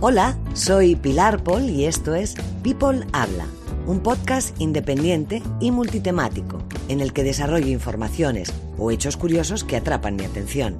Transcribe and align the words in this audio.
Hola, 0.00 0.38
soy 0.54 0.94
Pilar 0.94 1.42
Paul 1.42 1.68
y 1.68 1.86
esto 1.86 2.14
es 2.14 2.36
People 2.62 3.04
Habla, 3.12 3.46
un 3.84 3.98
podcast 3.98 4.54
independiente 4.60 5.42
y 5.58 5.72
multitemático 5.72 6.62
en 6.86 7.00
el 7.00 7.12
que 7.12 7.24
desarrollo 7.24 7.66
informaciones 7.66 8.52
o 8.78 8.92
hechos 8.92 9.16
curiosos 9.16 9.64
que 9.64 9.76
atrapan 9.76 10.14
mi 10.14 10.24
atención. 10.24 10.76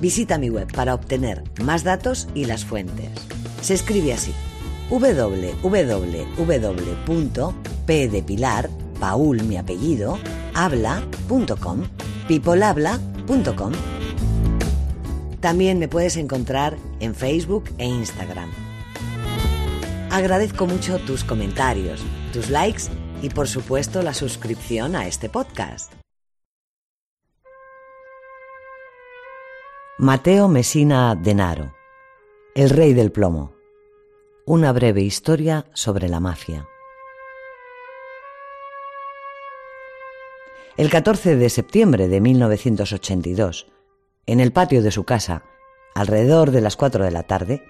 Visita 0.00 0.38
mi 0.38 0.50
web 0.50 0.72
para 0.72 0.94
obtener 0.94 1.42
más 1.64 1.82
datos 1.82 2.28
y 2.32 2.44
las 2.44 2.64
fuentes. 2.64 3.10
Se 3.60 3.74
escribe 3.74 4.12
así: 4.12 4.32
www.p 4.90 5.64
Paul 9.00 9.42
mi 9.42 9.56
apellido, 9.56 10.18
habla.com, 10.54 11.82
peoplehabla.com. 12.28 13.72
También 15.44 15.78
me 15.78 15.88
puedes 15.88 16.16
encontrar 16.16 16.78
en 17.00 17.14
Facebook 17.14 17.64
e 17.76 17.84
Instagram. 17.84 18.50
Agradezco 20.10 20.66
mucho 20.66 20.98
tus 21.00 21.22
comentarios, 21.22 22.02
tus 22.32 22.48
likes 22.48 22.84
y 23.20 23.28
por 23.28 23.46
supuesto 23.46 24.00
la 24.00 24.14
suscripción 24.14 24.96
a 24.96 25.06
este 25.06 25.28
podcast. 25.28 25.92
Mateo 29.98 30.48
Messina 30.48 31.14
Denaro, 31.14 31.74
el 32.54 32.70
rey 32.70 32.94
del 32.94 33.12
plomo. 33.12 33.52
Una 34.46 34.72
breve 34.72 35.02
historia 35.02 35.66
sobre 35.74 36.08
la 36.08 36.20
mafia. 36.20 36.66
El 40.78 40.88
14 40.88 41.36
de 41.36 41.50
septiembre 41.50 42.08
de 42.08 42.22
1982, 42.22 43.73
en 44.26 44.40
el 44.40 44.52
patio 44.52 44.82
de 44.82 44.90
su 44.90 45.04
casa, 45.04 45.42
alrededor 45.94 46.50
de 46.50 46.60
las 46.60 46.76
cuatro 46.76 47.04
de 47.04 47.10
la 47.10 47.22
tarde, 47.22 47.62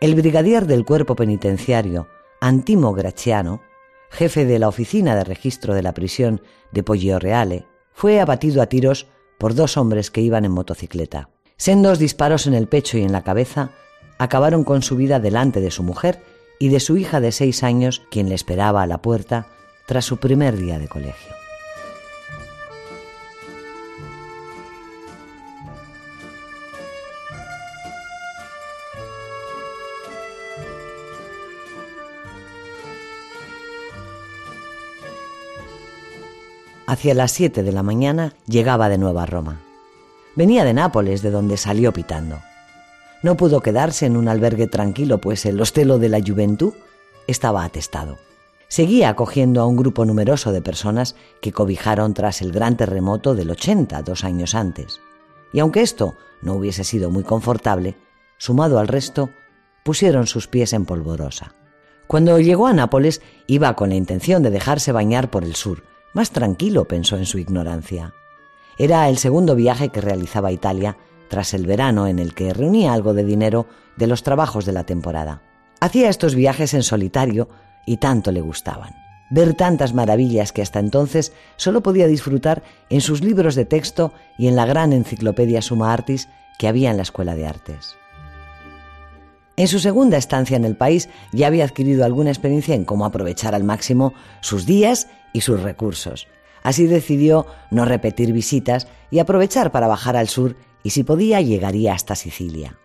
el 0.00 0.14
brigadier 0.14 0.66
del 0.66 0.84
cuerpo 0.84 1.16
penitenciario, 1.16 2.08
Antimo 2.40 2.92
Graciano, 2.92 3.62
jefe 4.10 4.44
de 4.44 4.58
la 4.58 4.68
oficina 4.68 5.16
de 5.16 5.24
registro 5.24 5.74
de 5.74 5.82
la 5.82 5.94
prisión 5.94 6.42
de 6.70 6.82
Poggio 6.82 7.18
Reale, 7.18 7.66
fue 7.92 8.20
abatido 8.20 8.60
a 8.62 8.66
tiros 8.66 9.06
por 9.38 9.54
dos 9.54 9.76
hombres 9.76 10.10
que 10.10 10.20
iban 10.20 10.44
en 10.44 10.52
motocicleta. 10.52 11.30
Sendos 11.56 11.98
disparos 11.98 12.46
en 12.46 12.54
el 12.54 12.68
pecho 12.68 12.98
y 12.98 13.02
en 13.02 13.12
la 13.12 13.24
cabeza 13.24 13.70
acabaron 14.18 14.64
con 14.64 14.82
su 14.82 14.96
vida 14.96 15.20
delante 15.20 15.60
de 15.60 15.70
su 15.70 15.82
mujer 15.82 16.22
y 16.58 16.68
de 16.68 16.80
su 16.80 16.96
hija 16.96 17.20
de 17.20 17.32
seis 17.32 17.62
años, 17.62 18.02
quien 18.10 18.28
le 18.28 18.34
esperaba 18.34 18.82
a 18.82 18.86
la 18.86 19.02
puerta 19.02 19.46
tras 19.86 20.04
su 20.04 20.18
primer 20.18 20.56
día 20.56 20.78
de 20.78 20.88
colegio. 20.88 21.45
Hacia 36.88 37.14
las 37.14 37.32
siete 37.32 37.64
de 37.64 37.72
la 37.72 37.82
mañana 37.82 38.34
llegaba 38.46 38.88
de 38.88 38.96
nuevo 38.96 39.18
a 39.18 39.26
Roma. 39.26 39.60
Venía 40.36 40.64
de 40.64 40.72
Nápoles, 40.72 41.20
de 41.20 41.32
donde 41.32 41.56
salió 41.56 41.92
pitando. 41.92 42.38
No 43.24 43.36
pudo 43.36 43.60
quedarse 43.60 44.06
en 44.06 44.16
un 44.16 44.28
albergue 44.28 44.68
tranquilo, 44.68 45.18
pues 45.18 45.46
el 45.46 45.60
hostelo 45.60 45.98
de 45.98 46.08
la 46.08 46.20
Juventud 46.24 46.74
estaba 47.26 47.64
atestado. 47.64 48.18
Seguía 48.68 49.08
acogiendo 49.08 49.62
a 49.62 49.66
un 49.66 49.76
grupo 49.76 50.04
numeroso 50.04 50.52
de 50.52 50.62
personas 50.62 51.16
que 51.40 51.50
cobijaron 51.50 52.14
tras 52.14 52.40
el 52.40 52.52
gran 52.52 52.76
terremoto 52.76 53.34
del 53.34 53.50
80, 53.50 54.02
dos 54.02 54.22
años 54.22 54.54
antes. 54.54 55.00
Y 55.52 55.58
aunque 55.58 55.82
esto 55.82 56.14
no 56.40 56.54
hubiese 56.54 56.84
sido 56.84 57.10
muy 57.10 57.24
confortable, 57.24 57.96
sumado 58.38 58.78
al 58.78 58.86
resto, 58.86 59.30
pusieron 59.84 60.28
sus 60.28 60.46
pies 60.46 60.72
en 60.72 60.84
polvorosa. 60.84 61.52
Cuando 62.06 62.38
llegó 62.38 62.68
a 62.68 62.72
Nápoles, 62.72 63.22
iba 63.48 63.74
con 63.74 63.88
la 63.88 63.96
intención 63.96 64.44
de 64.44 64.50
dejarse 64.50 64.92
bañar 64.92 65.30
por 65.30 65.42
el 65.42 65.56
sur, 65.56 65.82
más 66.16 66.30
tranquilo, 66.30 66.86
pensó 66.86 67.18
en 67.18 67.26
su 67.26 67.38
ignorancia. 67.38 68.14
Era 68.78 69.06
el 69.10 69.18
segundo 69.18 69.54
viaje 69.54 69.90
que 69.90 70.00
realizaba 70.00 70.48
a 70.48 70.52
Italia 70.52 70.96
tras 71.28 71.52
el 71.52 71.66
verano 71.66 72.06
en 72.06 72.18
el 72.18 72.32
que 72.32 72.54
reunía 72.54 72.94
algo 72.94 73.12
de 73.12 73.22
dinero 73.22 73.66
de 73.98 74.06
los 74.06 74.22
trabajos 74.22 74.64
de 74.64 74.72
la 74.72 74.84
temporada. 74.84 75.42
Hacía 75.78 76.08
estos 76.08 76.34
viajes 76.34 76.72
en 76.72 76.82
solitario 76.82 77.50
y 77.84 77.98
tanto 77.98 78.32
le 78.32 78.40
gustaban. 78.40 78.94
Ver 79.28 79.52
tantas 79.52 79.92
maravillas 79.92 80.52
que 80.52 80.62
hasta 80.62 80.78
entonces 80.78 81.34
solo 81.56 81.82
podía 81.82 82.06
disfrutar 82.06 82.62
en 82.88 83.02
sus 83.02 83.22
libros 83.22 83.54
de 83.54 83.66
texto 83.66 84.14
y 84.38 84.48
en 84.48 84.56
la 84.56 84.64
gran 84.64 84.94
enciclopedia 84.94 85.60
Suma 85.60 85.92
Artis 85.92 86.30
que 86.58 86.66
había 86.66 86.90
en 86.90 86.96
la 86.96 87.02
Escuela 87.02 87.34
de 87.34 87.46
Artes. 87.46 87.94
En 89.58 89.68
su 89.68 89.80
segunda 89.80 90.16
estancia 90.16 90.56
en 90.56 90.64
el 90.64 90.76
país 90.76 91.10
ya 91.32 91.46
había 91.46 91.64
adquirido 91.64 92.04
alguna 92.04 92.30
experiencia 92.30 92.74
en 92.74 92.86
cómo 92.86 93.04
aprovechar 93.04 93.54
al 93.54 93.64
máximo 93.64 94.14
sus 94.40 94.64
días 94.64 95.08
y 95.36 95.42
sus 95.42 95.62
recursos. 95.62 96.28
Así 96.62 96.86
decidió 96.86 97.46
no 97.70 97.84
repetir 97.84 98.32
visitas 98.32 98.88
y 99.10 99.18
aprovechar 99.18 99.70
para 99.70 99.86
bajar 99.86 100.16
al 100.16 100.28
sur 100.28 100.56
y 100.82 100.90
si 100.90 101.04
podía 101.04 101.42
llegaría 101.42 101.92
hasta 101.92 102.14
Sicilia. 102.14 102.78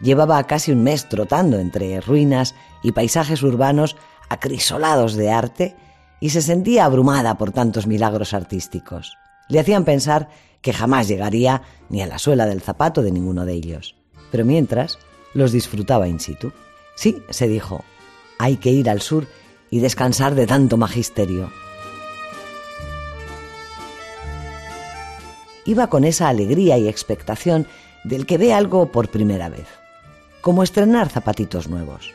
Llevaba 0.00 0.42
casi 0.44 0.70
un 0.70 0.84
mes 0.84 1.08
trotando 1.08 1.58
entre 1.58 2.00
ruinas 2.00 2.54
y 2.84 2.92
paisajes 2.92 3.42
urbanos 3.42 3.96
acrisolados 4.28 5.14
de 5.14 5.32
arte 5.32 5.76
y 6.20 6.30
se 6.30 6.40
sentía 6.40 6.84
abrumada 6.84 7.36
por 7.36 7.50
tantos 7.50 7.88
milagros 7.88 8.32
artísticos. 8.32 9.16
Le 9.48 9.58
hacían 9.58 9.84
pensar 9.84 10.28
que 10.62 10.72
jamás 10.72 11.08
llegaría 11.08 11.62
ni 11.88 12.00
a 12.00 12.06
la 12.06 12.18
suela 12.18 12.46
del 12.46 12.60
zapato 12.60 13.02
de 13.02 13.10
ninguno 13.10 13.44
de 13.44 13.54
ellos. 13.54 13.96
Pero 14.30 14.44
mientras, 14.44 14.98
los 15.34 15.50
disfrutaba 15.50 16.06
in 16.06 16.20
situ. 16.20 16.52
Sí, 16.94 17.22
se 17.30 17.48
dijo, 17.48 17.82
hay 18.38 18.56
que 18.56 18.70
ir 18.70 18.88
al 18.88 19.00
sur 19.00 19.26
y 19.70 19.80
descansar 19.80 20.34
de 20.34 20.46
tanto 20.46 20.76
magisterio. 20.76 21.50
Iba 25.64 25.88
con 25.88 26.04
esa 26.04 26.28
alegría 26.28 26.78
y 26.78 26.88
expectación 26.88 27.66
del 28.04 28.26
que 28.26 28.38
ve 28.38 28.52
algo 28.52 28.90
por 28.90 29.08
primera 29.08 29.48
vez, 29.48 29.66
como 30.40 30.62
estrenar 30.62 31.08
zapatitos 31.08 31.68
nuevos. 31.68 32.12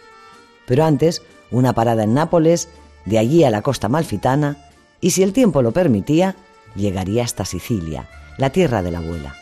Pero 0.68 0.84
antes, 0.84 1.22
una 1.52 1.74
parada 1.74 2.04
en 2.04 2.14
Nápoles, 2.14 2.70
de 3.06 3.20
allí 3.20 3.44
a 3.44 3.52
la 3.52 3.62
costa 3.62 3.88
malfitana, 3.88 4.58
y 5.00 5.12
si 5.12 5.24
el 5.24 5.32
tiempo 5.32 5.62
lo 5.62 5.72
permitía, 5.72 6.36
llegaría 6.76 7.24
hasta 7.24 7.46
Sicilia, 7.46 8.10
la 8.38 8.50
tierra 8.50 8.82
de 8.82 8.92
la 8.92 8.98
abuela. 8.98 9.36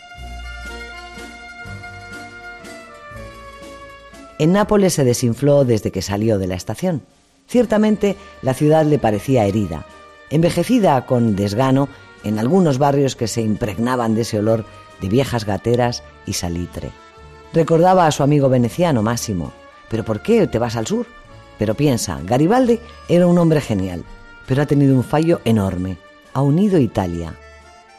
En 4.37 4.51
Nápoles 4.51 4.93
se 4.93 5.05
desinfló 5.05 5.63
desde 5.63 5.91
que 5.91 6.01
salió 6.01 6.37
de 6.37 6.47
la 6.47 6.55
estación. 6.55 7.03
Ciertamente 7.53 8.17
la 8.41 8.55
ciudad 8.55 8.83
le 8.83 8.97
parecía 8.97 9.45
herida, 9.45 9.85
envejecida 10.31 11.05
con 11.05 11.35
desgano 11.35 11.87
en 12.23 12.39
algunos 12.39 12.79
barrios 12.79 13.15
que 13.15 13.27
se 13.27 13.43
impregnaban 13.43 14.15
de 14.15 14.21
ese 14.21 14.39
olor 14.39 14.65
de 14.99 15.07
viejas 15.07 15.45
gateras 15.45 16.01
y 16.25 16.33
salitre. 16.33 16.89
Recordaba 17.53 18.07
a 18.07 18.11
su 18.11 18.23
amigo 18.23 18.49
veneciano 18.49 19.03
Máximo, 19.03 19.53
¿pero 19.87 20.03
por 20.03 20.23
qué 20.23 20.47
te 20.47 20.57
vas 20.57 20.75
al 20.75 20.87
sur? 20.87 21.05
Pero 21.59 21.75
piensa, 21.75 22.19
Garibaldi 22.25 22.79
era 23.07 23.27
un 23.27 23.37
hombre 23.37 23.61
genial, 23.61 24.03
pero 24.47 24.63
ha 24.63 24.65
tenido 24.65 24.95
un 24.95 25.03
fallo 25.03 25.39
enorme. 25.45 25.99
Ha 26.33 26.41
unido 26.41 26.79
Italia. 26.79 27.35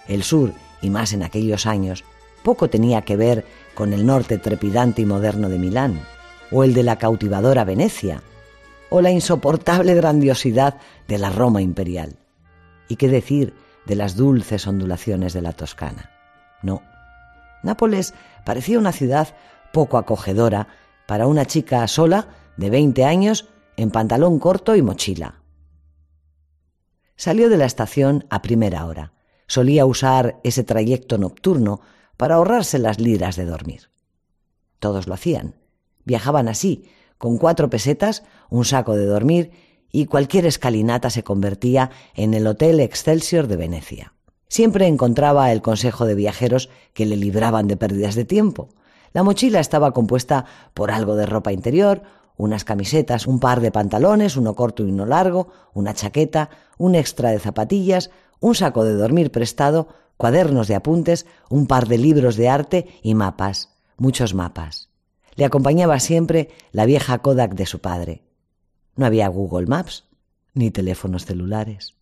El 0.08 0.24
sur, 0.24 0.52
y 0.82 0.90
más 0.90 1.12
en 1.12 1.22
aquellos 1.22 1.64
años, 1.66 2.02
poco 2.42 2.68
tenía 2.68 3.02
que 3.02 3.14
ver 3.14 3.44
con 3.74 3.92
el 3.92 4.04
norte 4.04 4.36
trepidante 4.38 5.02
y 5.02 5.06
moderno 5.06 5.48
de 5.48 5.60
Milán, 5.60 6.00
o 6.50 6.64
el 6.64 6.74
de 6.74 6.82
la 6.82 6.98
cautivadora 6.98 7.62
Venecia, 7.62 8.20
o 8.94 9.02
la 9.02 9.10
insoportable 9.10 9.92
grandiosidad 9.96 10.76
de 11.08 11.18
la 11.18 11.28
Roma 11.28 11.60
imperial. 11.60 12.16
¿Y 12.86 12.94
qué 12.94 13.08
decir 13.08 13.52
de 13.86 13.96
las 13.96 14.14
dulces 14.14 14.68
ondulaciones 14.68 15.32
de 15.32 15.42
la 15.42 15.52
Toscana? 15.52 16.12
No. 16.62 16.80
Nápoles 17.64 18.14
parecía 18.44 18.78
una 18.78 18.92
ciudad 18.92 19.34
poco 19.72 19.98
acogedora 19.98 20.68
para 21.08 21.26
una 21.26 21.44
chica 21.44 21.88
sola 21.88 22.28
de 22.56 22.70
20 22.70 23.04
años 23.04 23.48
en 23.76 23.90
pantalón 23.90 24.38
corto 24.38 24.76
y 24.76 24.82
mochila. 24.82 25.40
Salió 27.16 27.48
de 27.48 27.56
la 27.56 27.64
estación 27.64 28.26
a 28.30 28.42
primera 28.42 28.86
hora. 28.86 29.12
Solía 29.48 29.86
usar 29.86 30.38
ese 30.44 30.62
trayecto 30.62 31.18
nocturno 31.18 31.80
para 32.16 32.36
ahorrarse 32.36 32.78
las 32.78 33.00
liras 33.00 33.34
de 33.34 33.44
dormir. 33.44 33.90
Todos 34.78 35.08
lo 35.08 35.14
hacían. 35.14 35.56
Viajaban 36.04 36.46
así, 36.46 36.88
con 37.18 37.38
cuatro 37.38 37.70
pesetas, 37.70 38.22
un 38.50 38.64
saco 38.64 38.96
de 38.96 39.06
dormir 39.06 39.50
y 39.90 40.06
cualquier 40.06 40.46
escalinata 40.46 41.10
se 41.10 41.22
convertía 41.22 41.90
en 42.14 42.34
el 42.34 42.46
Hotel 42.46 42.80
Excelsior 42.80 43.46
de 43.46 43.56
Venecia. 43.56 44.12
Siempre 44.48 44.86
encontraba 44.86 45.52
el 45.52 45.62
consejo 45.62 46.04
de 46.04 46.14
viajeros 46.14 46.68
que 46.92 47.06
le 47.06 47.16
libraban 47.16 47.66
de 47.68 47.76
pérdidas 47.76 48.14
de 48.14 48.24
tiempo. 48.24 48.68
La 49.12 49.22
mochila 49.22 49.60
estaba 49.60 49.92
compuesta 49.92 50.44
por 50.74 50.90
algo 50.90 51.16
de 51.16 51.26
ropa 51.26 51.52
interior, 51.52 52.02
unas 52.36 52.64
camisetas, 52.64 53.26
un 53.26 53.38
par 53.38 53.60
de 53.60 53.70
pantalones, 53.70 54.36
uno 54.36 54.54
corto 54.54 54.82
y 54.84 54.90
uno 54.90 55.06
largo, 55.06 55.48
una 55.72 55.94
chaqueta, 55.94 56.50
un 56.78 56.94
extra 56.94 57.30
de 57.30 57.38
zapatillas, 57.38 58.10
un 58.40 58.54
saco 58.54 58.84
de 58.84 58.94
dormir 58.94 59.30
prestado, 59.30 59.88
cuadernos 60.16 60.68
de 60.68 60.74
apuntes, 60.74 61.26
un 61.48 61.66
par 61.66 61.86
de 61.86 61.98
libros 61.98 62.36
de 62.36 62.48
arte 62.48 62.88
y 63.02 63.14
mapas, 63.14 63.70
muchos 63.96 64.34
mapas. 64.34 64.93
Le 65.36 65.44
acompañaba 65.44 65.98
siempre 66.00 66.50
la 66.72 66.86
vieja 66.86 67.18
Kodak 67.18 67.54
de 67.54 67.66
su 67.66 67.80
padre. 67.80 68.22
No 68.96 69.06
había 69.06 69.28
Google 69.28 69.66
Maps, 69.66 70.04
ni 70.54 70.70
teléfonos 70.70 71.24
celulares. 71.24 71.94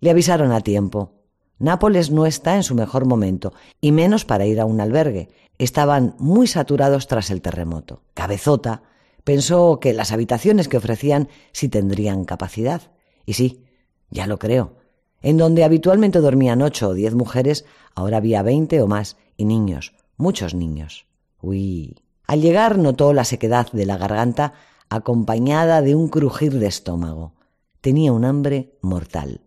Le 0.00 0.10
avisaron 0.10 0.52
a 0.52 0.60
tiempo. 0.60 1.12
Nápoles 1.58 2.10
no 2.10 2.26
está 2.26 2.56
en 2.56 2.62
su 2.62 2.74
mejor 2.74 3.04
momento, 3.04 3.52
y 3.80 3.92
menos 3.92 4.24
para 4.24 4.46
ir 4.46 4.60
a 4.60 4.64
un 4.64 4.80
albergue. 4.80 5.28
Estaban 5.58 6.16
muy 6.18 6.46
saturados 6.46 7.06
tras 7.06 7.30
el 7.30 7.42
terremoto. 7.42 8.02
Cabezota 8.14 8.82
pensó 9.24 9.78
que 9.78 9.92
las 9.92 10.10
habitaciones 10.10 10.68
que 10.68 10.78
ofrecían 10.78 11.28
sí 11.52 11.68
tendrían 11.68 12.24
capacidad. 12.24 12.90
Y 13.26 13.34
sí, 13.34 13.64
ya 14.10 14.26
lo 14.26 14.38
creo. 14.38 14.78
En 15.22 15.36
donde 15.36 15.64
habitualmente 15.64 16.20
dormían 16.20 16.62
ocho 16.62 16.88
o 16.88 16.94
diez 16.94 17.14
mujeres, 17.14 17.66
ahora 17.94 18.16
había 18.16 18.42
veinte 18.42 18.80
o 18.80 18.86
más, 18.86 19.18
y 19.36 19.44
niños, 19.44 19.92
muchos 20.16 20.54
niños. 20.54 21.06
Uy. 21.42 21.96
Al 22.30 22.42
llegar 22.42 22.78
notó 22.78 23.12
la 23.12 23.24
sequedad 23.24 23.72
de 23.72 23.86
la 23.86 23.96
garganta 23.96 24.52
acompañada 24.88 25.82
de 25.82 25.96
un 25.96 26.06
crujir 26.06 26.60
de 26.60 26.68
estómago. 26.68 27.32
Tenía 27.80 28.12
un 28.12 28.24
hambre 28.24 28.78
mortal. 28.82 29.40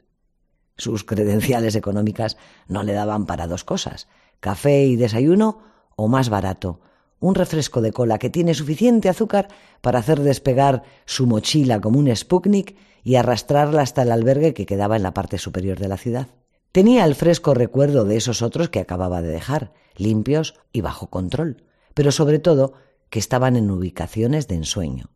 Sus 0.75 1.06
credenciales 1.06 1.77
económicas 1.77 2.35
no 2.68 2.83
le 2.83 2.91
daban 2.91 3.25
para 3.25 3.47
dos 3.47 3.63
cosas, 3.63 4.09
café 4.41 4.83
y 4.83 4.97
desayuno 4.97 5.59
o 5.95 6.09
más 6.09 6.27
barato, 6.27 6.81
un 7.21 7.35
refresco 7.35 7.80
de 7.80 7.94
cola 7.94 8.19
que 8.19 8.30
tiene 8.30 8.53
suficiente 8.53 9.07
azúcar 9.07 9.47
para 9.80 10.00
hacer 10.00 10.19
despegar 10.19 10.83
su 11.06 11.25
mochila 11.25 11.80
como 11.80 12.00
un 12.00 12.13
Sputnik 12.13 12.75
y 13.01 13.15
arrastrarla 13.15 13.81
hasta 13.81 14.01
el 14.01 14.12
albergue 14.12 14.53
que 14.53 14.65
quedaba 14.65 14.97
en 14.97 15.03
la 15.03 15.13
parte 15.13 15.38
superior 15.38 15.80
de 15.80 15.88
la 15.88 15.95
ciudad. 15.95 16.27
Tenía 16.74 17.06
el 17.06 17.15
fresco 17.15 17.53
recuerdo 17.53 18.03
de 18.03 18.18
esos 18.18 18.41
otros 18.41 18.68
que 18.68 18.81
acababa 18.81 19.21
de 19.21 19.30
dejar, 19.30 19.71
limpios 19.95 20.56
y 20.74 20.81
bajo 20.81 21.09
control, 21.09 21.63
pero 21.94 22.12
sobre 22.12 22.40
todo 22.40 22.74
que 23.10 23.19
estaban 23.19 23.56
en 23.56 23.69
ubicaciones 23.69 24.48
de 24.48 24.56
ensueño 24.56 25.13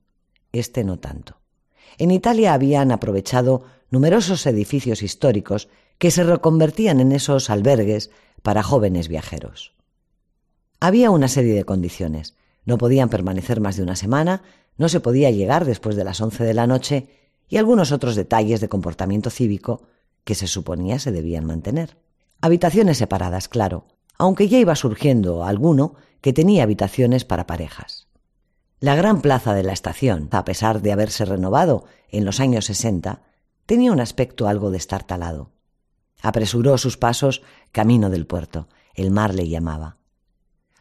este 0.52 0.84
no 0.84 1.00
tanto. 1.00 1.40
En 1.98 2.12
Italia 2.12 2.54
habían 2.54 2.92
aprovechado 2.92 3.64
numerosos 3.90 4.46
edificios 4.46 5.02
históricos 5.02 5.70
que 5.98 6.12
se 6.12 6.24
reconvertían 6.24 7.00
en 7.00 7.12
esos 7.12 7.50
albergues 7.50 8.12
para 8.44 8.64
jóvenes 8.64 9.08
viajeros. 9.08 9.74
Había 10.80 11.10
una 11.10 11.28
serie 11.28 11.54
de 11.54 11.64
condiciones. 11.64 12.36
No 12.66 12.78
podían 12.78 13.10
permanecer 13.10 13.62
más 13.62 13.78
de 13.78 13.84
una 13.84 13.96
semana, 13.96 14.44
no 14.78 14.90
se 14.90 15.00
podía 15.00 15.32
llegar 15.32 15.66
después 15.66 15.96
de 15.96 16.04
las 16.04 16.22
once 16.22 16.44
de 16.44 16.54
la 16.54 16.68
noche 16.68 17.10
y 17.48 17.58
algunos 17.58 17.92
otros 17.92 18.16
detalles 18.16 18.60
de 18.62 18.70
comportamiento 18.70 19.30
cívico 19.30 19.84
que 20.24 20.36
se 20.36 20.48
suponía 20.48 21.00
se 21.00 21.12
debían 21.12 21.46
mantener. 21.46 21.98
Habitaciones 22.42 22.98
separadas, 22.98 23.48
claro, 23.48 23.86
aunque 24.20 24.50
ya 24.50 24.60
iba 24.60 24.76
surgiendo 24.76 25.46
alguno 25.46 25.96
que 26.22 26.34
tenía 26.34 26.64
habitaciones 26.64 27.25
para 27.25 27.48
parejas. 27.48 28.08
La 28.80 28.96
gran 28.96 29.22
plaza 29.22 29.54
de 29.54 29.64
la 29.64 29.74
estación, 29.74 30.30
a 30.31 30.46
pesar 30.46 30.81
de 30.81 30.92
haberse 30.92 31.25
renovado 31.25 31.86
en 32.10 32.25
los 32.25 32.40
años 32.40 32.66
sesenta, 32.66 33.24
tenía 33.66 33.92
un 33.92 34.00
aspecto 34.00 34.48
algo 34.48 34.69
destartalado. 34.69 35.52
Apresuró 36.22 36.78
sus 36.78 36.98
pasos 36.98 37.42
camino 37.72 38.10
del 38.10 38.28
puerto. 38.28 38.68
El 38.94 39.12
mar 39.12 39.34
le 39.34 39.50
llamaba. 39.50 39.98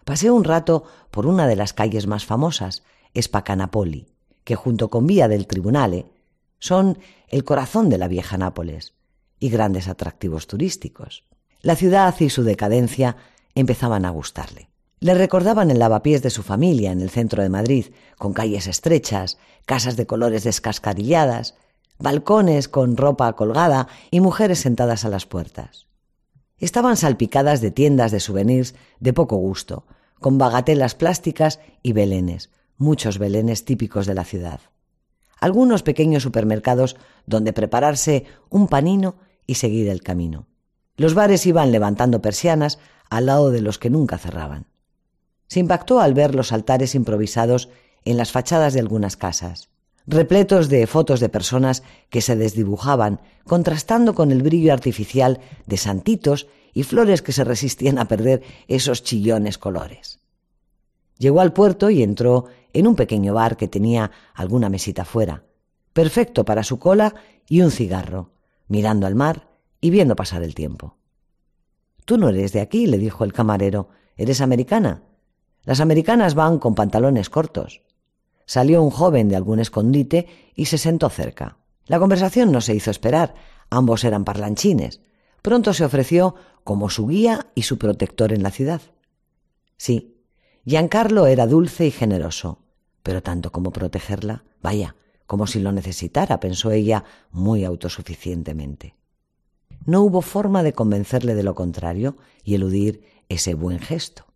Paseó 0.05 0.35
un 0.35 0.44
rato 0.44 0.85
por 1.11 1.27
una 1.27 1.47
de 1.47 1.56
las 1.56 1.73
calles 1.73 2.06
más 2.06 2.25
famosas, 2.25 2.83
Espacanapoli, 3.15 4.06
que 4.44 4.56
junto 4.56 4.91
con 4.91 5.06
Vía 5.06 5.27
del 5.27 5.47
Tribunale 5.47 6.06
son 6.59 6.99
el 7.29 7.44
corazón 7.44 7.88
de 7.88 7.99
la 7.99 8.09
vieja 8.09 8.38
Nápoles 8.38 8.94
y 9.41 9.49
grandes 9.49 9.88
atractivos 9.88 10.47
turísticos. 10.47 11.25
La 11.61 11.77
ciudad 11.77 12.15
y 12.21 12.31
su 12.31 12.44
decadencia 12.44 13.17
empezaban 13.55 14.05
a 14.05 14.11
gustarle. 14.11 14.71
Le 14.99 15.15
recordaban 15.15 15.71
el 15.71 15.79
lavapiés 15.79 16.23
de 16.23 16.31
su 16.31 16.43
familia 16.43 16.91
en 16.91 17.03
el 17.03 17.11
centro 17.11 17.43
de 17.43 17.51
Madrid, 17.51 17.87
con 18.17 18.33
calles 18.33 18.67
estrechas, 18.67 19.37
casas 19.67 19.97
de 19.97 20.07
colores 20.07 20.43
descascarilladas, 20.43 21.55
balcones 21.99 22.69
con 22.69 22.97
ropa 22.97 23.31
colgada 23.35 23.89
y 24.11 24.21
mujeres 24.21 24.61
sentadas 24.61 25.05
a 25.05 25.11
las 25.11 25.27
puertas. 25.27 25.87
Estaban 26.57 26.97
salpicadas 26.97 27.61
de 27.61 27.71
tiendas 27.71 28.11
de 28.11 28.21
souvenirs 28.21 28.75
de 28.99 29.13
poco 29.13 29.37
gusto, 29.37 29.85
con 30.19 30.39
bagatelas 30.39 30.95
plásticas 30.95 31.61
y 31.83 31.93
belenes, 31.93 32.49
muchos 32.79 33.19
belenes 33.19 33.67
típicos 33.67 34.07
de 34.07 34.15
la 34.15 34.25
ciudad. 34.25 34.61
Algunos 35.39 35.83
pequeños 35.83 36.23
supermercados 36.23 36.97
donde 37.27 37.53
prepararse 37.53 38.25
un 38.49 38.67
panino 38.67 39.17
y 39.47 39.57
seguir 39.57 39.91
el 39.91 40.03
camino. 40.03 40.47
Los 40.97 41.13
bares 41.13 41.45
iban 41.45 41.71
levantando 41.71 42.23
persianas 42.23 42.79
al 43.11 43.27
lado 43.27 43.51
de 43.51 43.61
los 43.61 43.79
que 43.79 43.91
nunca 43.91 44.17
cerraban. 44.17 44.67
Se 45.49 45.61
impactó 45.61 46.01
al 46.01 46.15
ver 46.15 46.35
los 46.35 46.53
altares 46.53 46.95
improvisados 46.95 47.69
en 48.05 48.17
las 48.17 48.33
fachadas 48.33 48.75
de 48.75 48.81
algunas 48.81 49.17
casas, 49.17 49.69
repletos 50.07 50.69
de 50.69 50.87
fotos 50.87 51.21
de 51.21 51.29
personas 51.29 51.83
que 52.11 52.21
se 52.21 52.37
desdibujaban, 52.37 53.21
contrastando 53.45 54.15
con 54.15 54.33
el 54.33 54.43
brillo 54.43 54.73
artificial 54.73 55.41
de 55.67 55.77
santitos 55.77 56.47
y 56.73 56.83
flores 56.83 57.23
que 57.23 57.33
se 57.33 57.45
resistían 57.45 57.99
a 57.99 58.07
perder 58.07 58.43
esos 58.69 59.03
chillones 59.03 59.59
colores. 59.59 60.21
Llegó 61.19 61.41
al 61.41 61.53
puerto 61.53 61.91
y 61.91 62.03
entró 62.03 62.47
en 62.73 62.87
un 62.87 62.95
pequeño 62.95 63.35
bar 63.35 63.57
que 63.57 63.69
tenía 63.69 64.11
alguna 64.35 64.69
mesita 64.69 65.05
fuera, 65.05 65.45
perfecto 65.93 66.45
para 66.45 66.63
su 66.63 66.79
cola 66.79 67.15
y 67.49 67.63
un 67.63 67.71
cigarro, 67.71 68.33
mirando 68.69 69.07
al 69.07 69.15
mar 69.15 69.49
y 69.81 69.91
viendo 69.91 70.17
pasar 70.17 70.43
el 70.43 70.55
tiempo. 70.55 70.97
Tú 72.05 72.19
no 72.19 72.29
eres 72.29 72.53
de 72.53 72.61
aquí, 72.61 72.87
le 72.87 72.99
dijo 72.99 73.25
el 73.25 73.33
camarero. 73.33 73.88
¿Eres 74.17 74.41
americana? 74.41 75.03
Las 75.66 75.80
americanas 75.80 76.35
van 76.35 76.58
con 76.58 76.75
pantalones 76.75 77.28
cortos. 77.28 77.82
Salió 78.46 78.82
un 78.82 78.90
joven 78.90 79.28
de 79.28 79.35
algún 79.37 79.58
escondite 79.58 80.28
y 80.54 80.66
se 80.66 80.78
sentó 80.78 81.11
cerca. 81.11 81.58
La 81.87 81.99
conversación 81.99 82.52
no 82.52 82.61
se 82.61 82.75
hizo 82.75 82.90
esperar, 82.90 83.35
ambos 83.68 84.04
eran 84.04 84.25
parlanchines. 84.25 85.00
Pronto 85.42 85.75
se 85.75 85.85
ofreció 85.85 86.37
como 86.62 86.88
su 86.88 87.08
guía 87.08 87.49
y 87.56 87.62
su 87.62 87.78
protector 87.78 88.32
en 88.32 88.44
la 88.44 88.52
ciudad. 88.52 88.80
Sí, 89.76 90.23
Giancarlo 90.64 91.26
era 91.26 91.49
dulce 91.49 91.87
y 91.87 91.90
generoso, 91.90 92.61
pero 93.02 93.23
tanto 93.23 93.50
como 93.50 93.73
protegerla, 93.73 94.44
vaya, 94.62 94.94
como 95.26 95.49
si 95.49 95.58
lo 95.58 95.73
necesitara, 95.73 96.38
pensó 96.38 96.70
ella 96.70 97.04
muy 97.32 97.64
autosuficientemente. 97.64 98.94
No 99.85 100.02
hubo 100.02 100.23
forma 100.23 100.62
de 100.62 100.73
convencerle 100.73 101.35
de 101.35 101.42
lo 101.42 101.56
contrario 101.56 102.16
y 102.44 102.54
eludir 102.54 103.04
ese 103.28 103.54
buen 103.54 103.80
gesto. 103.80 104.26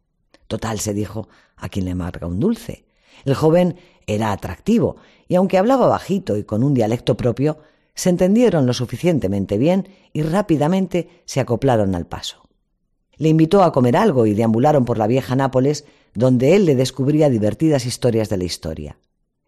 Total, 0.50 0.80
se 0.80 0.94
dijo, 0.94 1.28
a 1.56 1.68
quien 1.68 1.84
le 1.84 1.94
marca 1.94 2.26
un 2.26 2.40
dulce. 2.40 2.84
El 3.24 3.34
joven 3.34 3.76
era 4.08 4.32
atractivo, 4.32 4.96
y 5.28 5.36
aunque 5.36 5.58
hablaba 5.58 5.86
bajito 5.86 6.36
y 6.36 6.42
con 6.42 6.64
un 6.64 6.74
dialecto 6.74 7.16
propio, 7.16 7.58
se 7.94 8.10
entendieron 8.10 8.66
lo 8.66 8.72
suficientemente 8.72 9.58
bien 9.58 9.86
y 10.12 10.22
rápidamente 10.22 11.22
se 11.24 11.38
acoplaron 11.38 11.94
al 11.94 12.08
paso. 12.08 12.48
Le 13.16 13.28
invitó 13.28 13.62
a 13.62 13.70
comer 13.70 13.96
algo 13.96 14.26
y 14.26 14.34
deambularon 14.34 14.84
por 14.84 14.98
la 14.98 15.06
vieja 15.06 15.36
Nápoles, 15.36 15.84
donde 16.14 16.56
él 16.56 16.66
le 16.66 16.74
descubría 16.74 17.30
divertidas 17.30 17.86
historias 17.86 18.28
de 18.28 18.38
la 18.38 18.44
historia. 18.44 18.98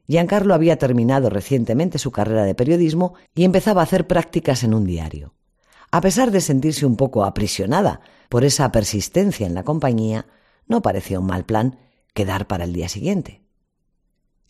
Giancarlo 0.07 0.55
había 0.55 0.79
terminado 0.79 1.31
recientemente 1.31 1.99
su 1.99 2.13
carrera 2.13 2.45
de 2.45 2.55
periodismo 2.55 3.15
y 3.35 3.43
empezaba 3.43 3.81
a 3.81 3.85
hacer 3.85 4.07
prácticas 4.07 4.63
en 4.63 4.73
un 4.73 4.85
diario. 4.85 5.35
A 5.91 6.01
pesar 6.01 6.31
de 6.31 6.41
sentirse 6.41 6.87
un 6.87 6.95
poco 6.95 7.25
aprisionada 7.25 8.03
por 8.29 8.45
esa 8.45 8.71
persistencia 8.71 9.49
en 9.49 9.55
la 9.55 9.65
compañía, 9.65 10.27
no 10.67 10.83
parecía 10.83 11.21
un 11.21 11.27
mal 11.27 11.45
plan 11.45 11.79
quedar 12.15 12.47
para 12.47 12.65
el 12.65 12.73
día 12.73 12.89
siguiente. 12.89 13.43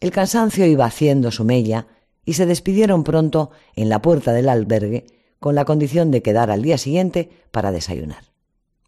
El 0.01 0.11
cansancio 0.11 0.67
iba 0.67 0.85
haciendo 0.85 1.31
su 1.31 1.45
mella 1.45 1.87
y 2.25 2.35
se 2.35 2.47
despidieron 2.47 3.05
pronto 3.05 3.51
en 3.75 3.89
la 3.89 4.03
puerta 4.03 4.33
del 4.33 4.49
albergue 4.49 5.07
con 5.39 5.55
la 5.55 5.65
condición 5.65 6.11
de 6.11 6.23
quedar 6.23 6.51
al 6.51 6.63
día 6.63 6.79
siguiente 6.79 7.31
para 7.51 7.73
desayunar. 7.73 8.25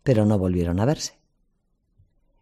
Pero 0.02 0.24
no 0.24 0.38
volvieron 0.38 0.80
a 0.80 0.84
verse. 0.84 1.18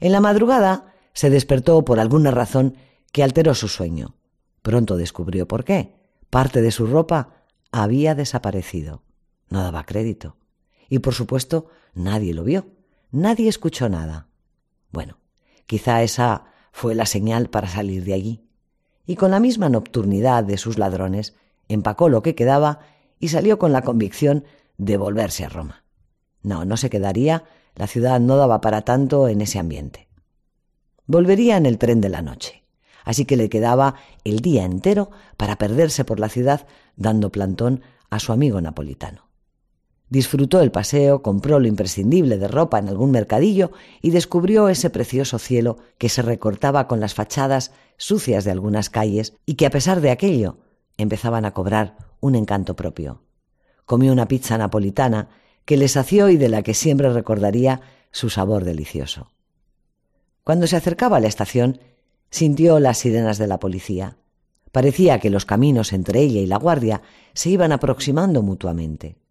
En 0.01 0.13
la 0.13 0.21
madrugada 0.21 0.95
se 1.13 1.31
despertó 1.31 1.85
por 1.85 2.01
alguna 2.01 2.31
razón 2.31 2.77
que 3.13 3.23
alteró 3.23 3.55
su 3.55 3.69
sueño. 3.69 4.17
Pronto 4.63 4.97
descubrió 4.97 5.47
por 5.47 5.65
qué. 5.65 5.95
Parte 6.31 6.63
de 6.63 6.71
su 6.71 6.87
ropa 6.87 7.45
había 7.71 8.15
desaparecido. 8.15 9.03
no 9.49 9.63
daba 9.63 9.85
crédito. 9.85 10.37
Y 10.89 11.01
por 11.01 11.15
supuesto, 11.15 11.69
nadie 11.95 12.35
lo 12.35 12.45
vio, 12.45 12.67
nadie 13.11 13.49
escuchó 13.49 13.89
nada. 13.89 14.29
Bueno, 14.93 15.19
quizá 15.67 16.03
esa 16.03 16.45
fue 16.71 16.95
la 16.95 17.07
señal 17.07 17.51
para 17.51 17.69
salir 17.69 18.05
de 18.05 18.15
allí. 18.15 18.45
Y 19.07 19.17
con 19.17 19.33
la 19.33 19.41
misma 19.41 19.69
nocturnidad 19.69 20.45
de 20.45 20.59
sus 20.59 20.79
ladrones, 20.79 21.35
empacó 21.69 22.09
lo 22.09 22.23
que 22.23 22.35
quedaba 22.35 22.81
y 23.19 23.29
salió 23.29 23.59
con 23.59 23.73
la 23.73 23.83
convicción 23.83 24.45
de 24.79 24.97
volverse 24.97 25.45
a 25.45 25.49
Roma. 25.49 25.85
No, 26.43 26.65
no 26.65 26.77
se 26.77 26.91
quedaría, 26.91 27.45
la 27.75 27.87
ciudad 27.87 28.21
no 28.21 28.37
daba 28.37 28.61
para 28.61 28.83
tanto 28.83 29.29
en 29.29 29.41
ese 29.41 29.59
ambiente. 29.59 30.09
Volvería 31.07 31.57
en 31.57 31.67
el 31.67 31.79
tren 31.79 32.01
de 32.01 32.09
la 32.09 32.23
noche, 32.23 32.65
así 33.05 33.25
que 33.25 33.37
le 33.37 33.49
quedaba 33.49 33.97
el 34.25 34.41
día 34.41 34.65
entero 34.65 35.11
para 35.37 35.57
perderse 35.57 36.05
por 36.05 36.21
la 36.21 36.29
ciudad 36.29 36.67
dando 36.97 37.31
plantón 37.31 37.83
a 38.11 38.19
su 38.19 38.33
amigo 38.33 38.61
napolitano. 38.61 39.32
Disfrutó 40.13 40.61
el 40.61 40.71
paseo, 40.71 41.23
compró 41.23 41.59
lo 41.59 41.67
imprescindible 41.67 42.37
de 42.37 42.47
ropa 42.47 42.79
en 42.79 42.87
algún 42.87 43.13
mercadillo 43.13 43.73
y 44.03 44.11
descubrió 44.11 44.69
ese 44.69 44.91
precioso 44.91 45.39
cielo 45.39 45.79
que 45.97 46.11
se 46.11 46.21
recortaba 46.21 46.87
con 46.87 47.01
las 47.01 47.15
fachadas 47.15 47.73
sucias 47.97 48.45
de 48.45 48.51
algunas 48.51 48.91
calles 48.91 49.33
y 49.47 49.55
que 49.55 49.65
a 49.65 49.71
pesar 49.71 50.03
de 50.03 50.11
aquello 50.11 50.59
empezaban 50.99 51.47
a 51.47 51.55
cobrar 51.55 51.97
un 52.21 52.35
encanto 52.35 52.77
propio. 52.77 53.23
Comió 53.87 54.13
una 54.13 54.29
pizza 54.29 54.59
napolitana 54.59 55.31
que 55.65 55.79
le 55.79 55.89
sació 55.89 56.29
y 56.29 56.37
de 56.37 56.51
la 56.51 56.63
que 56.63 56.75
siempre 56.75 57.11
recordaría 57.11 57.81
su 58.11 58.29
sabor 58.29 58.67
delicioso. 58.67 59.33
Cuando 60.45 60.67
se 60.67 60.77
acercaba 60.77 61.17
a 61.17 61.21
la 61.21 61.29
estación, 61.29 61.81
sintió 62.29 62.81
las 62.81 62.99
sirenas 62.99 63.39
de 63.39 63.47
la 63.47 63.59
policía. 63.59 64.19
Parecía 64.73 65.21
que 65.21 65.31
los 65.31 65.47
caminos 65.47 65.95
entre 65.95 66.21
ella 66.21 66.43
y 66.43 66.47
la 66.47 66.59
guardia 66.59 67.01
se 67.33 67.49
iban 67.49 67.73
aproximando 67.73 68.43
mutuamente. 68.43 69.22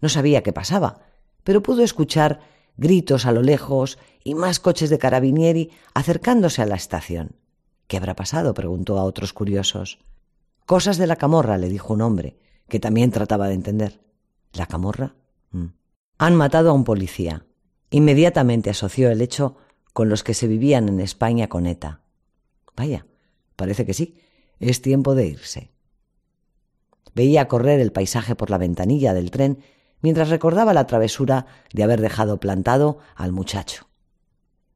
No 0.00 0.08
sabía 0.08 0.42
qué 0.42 0.52
pasaba, 0.52 1.00
pero 1.44 1.62
pudo 1.62 1.82
escuchar 1.82 2.40
gritos 2.76 3.26
a 3.26 3.32
lo 3.32 3.42
lejos 3.42 3.98
y 4.24 4.34
más 4.34 4.60
coches 4.60 4.90
de 4.90 4.98
carabinieri 4.98 5.70
acercándose 5.94 6.62
a 6.62 6.66
la 6.66 6.76
estación. 6.76 7.36
¿Qué 7.86 7.96
habrá 7.96 8.14
pasado? 8.14 8.54
preguntó 8.54 8.98
a 8.98 9.04
otros 9.04 9.32
curiosos. 9.32 9.98
Cosas 10.66 10.98
de 10.98 11.06
la 11.06 11.16
camorra, 11.16 11.56
le 11.58 11.68
dijo 11.68 11.94
un 11.94 12.02
hombre, 12.02 12.36
que 12.68 12.78
también 12.78 13.10
trataba 13.10 13.48
de 13.48 13.54
entender. 13.54 14.00
¿La 14.52 14.66
camorra? 14.66 15.14
Mm. 15.50 15.66
Han 16.18 16.36
matado 16.36 16.70
a 16.70 16.74
un 16.74 16.84
policía. 16.84 17.46
Inmediatamente 17.90 18.70
asoció 18.70 19.10
el 19.10 19.22
hecho 19.22 19.56
con 19.94 20.08
los 20.08 20.22
que 20.22 20.34
se 20.34 20.46
vivían 20.46 20.88
en 20.88 21.00
España 21.00 21.48
con 21.48 21.66
ETA. 21.66 22.02
Vaya, 22.76 23.06
parece 23.56 23.86
que 23.86 23.94
sí. 23.94 24.20
Es 24.60 24.82
tiempo 24.82 25.14
de 25.14 25.26
irse. 25.26 25.70
Veía 27.14 27.48
correr 27.48 27.80
el 27.80 27.92
paisaje 27.92 28.34
por 28.34 28.50
la 28.50 28.58
ventanilla 28.58 29.14
del 29.14 29.30
tren 29.30 29.58
mientras 30.00 30.28
recordaba 30.28 30.72
la 30.72 30.86
travesura 30.86 31.46
de 31.72 31.82
haber 31.82 32.00
dejado 32.00 32.38
plantado 32.38 32.98
al 33.14 33.32
muchacho. 33.32 33.88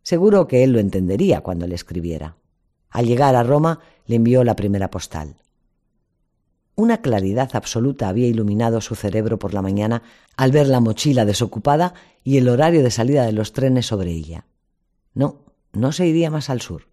Seguro 0.03 0.49
que 0.49 0.65
él 0.65 0.73
lo 0.73 0.81
entendería 0.81 1.43
cuando 1.43 1.67
le 1.67 1.75
escribiera. 1.75 2.37
Al 2.91 3.07
llegar 3.07 3.37
a 3.37 3.43
Roma 3.43 3.81
le 4.07 4.17
envió 4.17 4.45
la 4.45 4.57
primera 4.57 4.91
postal. 4.91 5.37
Una 6.75 7.03
claridad 7.03 7.51
absoluta 7.55 8.09
había 8.09 8.27
iluminado 8.27 8.81
su 8.81 8.95
cerebro 8.95 9.39
por 9.39 9.55
la 9.55 9.63
mañana 9.63 10.03
al 10.37 10.53
ver 10.53 10.67
la 10.67 10.81
mochila 10.81 11.25
desocupada 11.25 11.95
y 12.25 12.39
el 12.39 12.49
horario 12.49 12.83
de 12.83 12.91
salida 12.91 13.25
de 13.25 13.33
los 13.33 13.53
trenes 13.53 13.87
sobre 13.87 14.11
ella. 14.11 14.47
No, 15.15 15.45
no 15.73 15.93
se 15.93 16.07
iría 16.07 16.31
más 16.31 16.51
al 16.51 16.61
sur. 16.61 16.89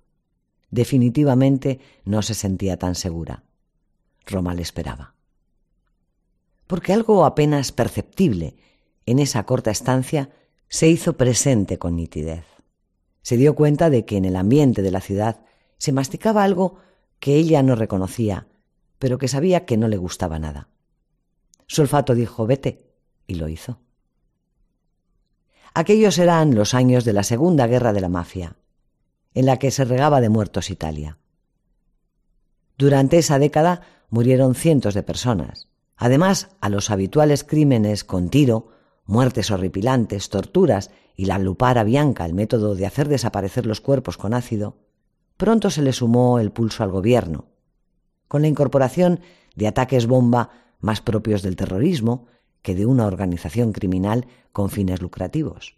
Definitivamente 0.69 1.79
no 2.05 2.21
se 2.21 2.33
sentía 2.33 2.77
tan 2.77 2.93
segura. 2.93 3.43
Roma 4.25 4.53
le 4.53 4.61
esperaba 4.61 5.15
porque 6.69 6.93
algo 6.93 7.25
apenas 7.25 7.71
perceptible 7.71 8.55
en 9.07 9.17
esa 9.17 9.43
corta 9.47 9.71
estancia 9.71 10.29
se 10.67 10.87
hizo 10.87 11.17
presente 11.17 11.79
con 11.79 11.95
nitidez. 11.95 12.45
Se 13.23 13.37
dio 13.37 13.55
cuenta 13.55 13.89
de 13.89 14.05
que 14.05 14.17
en 14.17 14.25
el 14.25 14.35
ambiente 14.35 14.83
de 14.83 14.91
la 14.91 15.01
ciudad 15.01 15.41
se 15.79 15.93
masticaba 15.93 16.43
algo 16.43 16.77
que 17.19 17.37
ella 17.37 17.63
no 17.63 17.73
reconocía, 17.73 18.49
pero 18.99 19.17
que 19.17 19.27
sabía 19.27 19.65
que 19.65 19.77
no 19.77 19.87
le 19.87 19.97
gustaba 19.97 20.37
nada. 20.37 20.69
Su 21.65 21.81
olfato 21.81 22.13
dijo 22.13 22.45
vete, 22.45 22.93
y 23.25 23.33
lo 23.33 23.49
hizo. 23.49 23.79
Aquellos 25.73 26.19
eran 26.19 26.53
los 26.53 26.75
años 26.75 27.03
de 27.03 27.13
la 27.13 27.23
Segunda 27.23 27.65
Guerra 27.65 27.93
de 27.93 28.01
la 28.01 28.09
Mafia, 28.09 28.57
en 29.33 29.47
la 29.47 29.57
que 29.57 29.71
se 29.71 29.85
regaba 29.85 30.21
de 30.21 30.29
muertos 30.29 30.69
Italia. 30.69 31.17
Durante 32.77 33.17
esa 33.17 33.39
década 33.39 33.81
murieron 34.11 34.53
cientos 34.53 34.93
de 34.93 35.01
personas. 35.01 35.68
Además, 36.01 36.47
a 36.61 36.69
los 36.69 36.91
habituales 36.91 37.43
crímenes 37.43 38.05
con 38.05 38.29
tiro, 38.29 38.69
muertes 39.05 39.51
horripilantes, 39.51 40.29
torturas 40.29 40.91
y 41.17 41.25
la 41.25 41.37
lupara 41.37 41.83
bianca, 41.83 42.25
el 42.25 42.33
método 42.33 42.73
de 42.73 42.85
hacer 42.85 43.09
desaparecer 43.09 43.65
los 43.65 43.81
cuerpos 43.81 44.15
con 44.15 44.33
ácido, 44.33 44.77
pronto 45.35 45.69
se 45.69 45.81
le 45.81 45.91
sumó 45.91 46.39
el 46.39 46.53
pulso 46.53 46.83
al 46.83 46.91
gobierno, 46.91 47.47
con 48.29 48.41
la 48.41 48.47
incorporación 48.47 49.19
de 49.55 49.67
ataques 49.67 50.07
bomba 50.07 50.51
más 50.79 51.01
propios 51.01 51.41
del 51.41 51.57
terrorismo 51.57 52.27
que 52.61 52.75
de 52.75 52.85
una 52.85 53.05
organización 53.05 53.73
criminal 53.73 54.25
con 54.53 54.69
fines 54.69 55.01
lucrativos. 55.01 55.75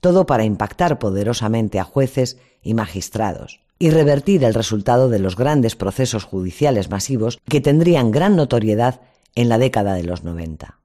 Todo 0.00 0.24
para 0.24 0.44
impactar 0.44 1.00
poderosamente 1.00 1.80
a 1.80 1.84
jueces 1.84 2.38
y 2.62 2.74
magistrados 2.74 3.60
y 3.80 3.90
revertir 3.90 4.44
el 4.44 4.54
resultado 4.54 5.08
de 5.08 5.18
los 5.18 5.34
grandes 5.34 5.74
procesos 5.74 6.22
judiciales 6.22 6.90
masivos 6.90 7.40
que 7.48 7.60
tendrían 7.60 8.12
gran 8.12 8.36
notoriedad 8.36 9.00
en 9.34 9.48
la 9.48 9.58
década 9.58 9.94
de 9.94 10.04
los 10.04 10.24
90. 10.24 10.78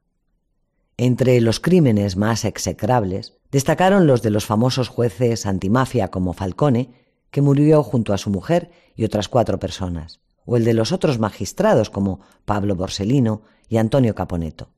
Entre 0.97 1.41
los 1.41 1.59
crímenes 1.59 2.15
más 2.17 2.45
execrables 2.45 3.33
destacaron 3.51 4.07
los 4.07 4.21
de 4.21 4.29
los 4.29 4.45
famosos 4.45 4.89
jueces 4.89 5.45
antimafia 5.45 6.09
como 6.09 6.33
Falcone, 6.33 6.91
que 7.31 7.41
murió 7.41 7.81
junto 7.83 8.13
a 8.13 8.17
su 8.17 8.29
mujer 8.29 8.71
y 8.95 9.03
otras 9.03 9.27
cuatro 9.27 9.59
personas, 9.59 10.19
o 10.45 10.55
el 10.55 10.63
de 10.63 10.73
los 10.73 10.91
otros 10.91 11.19
magistrados 11.19 11.89
como 11.89 12.19
Pablo 12.45 12.75
Borsellino 12.75 13.41
y 13.69 13.77
Antonio 13.77 14.13
Caponeto. 14.13 14.69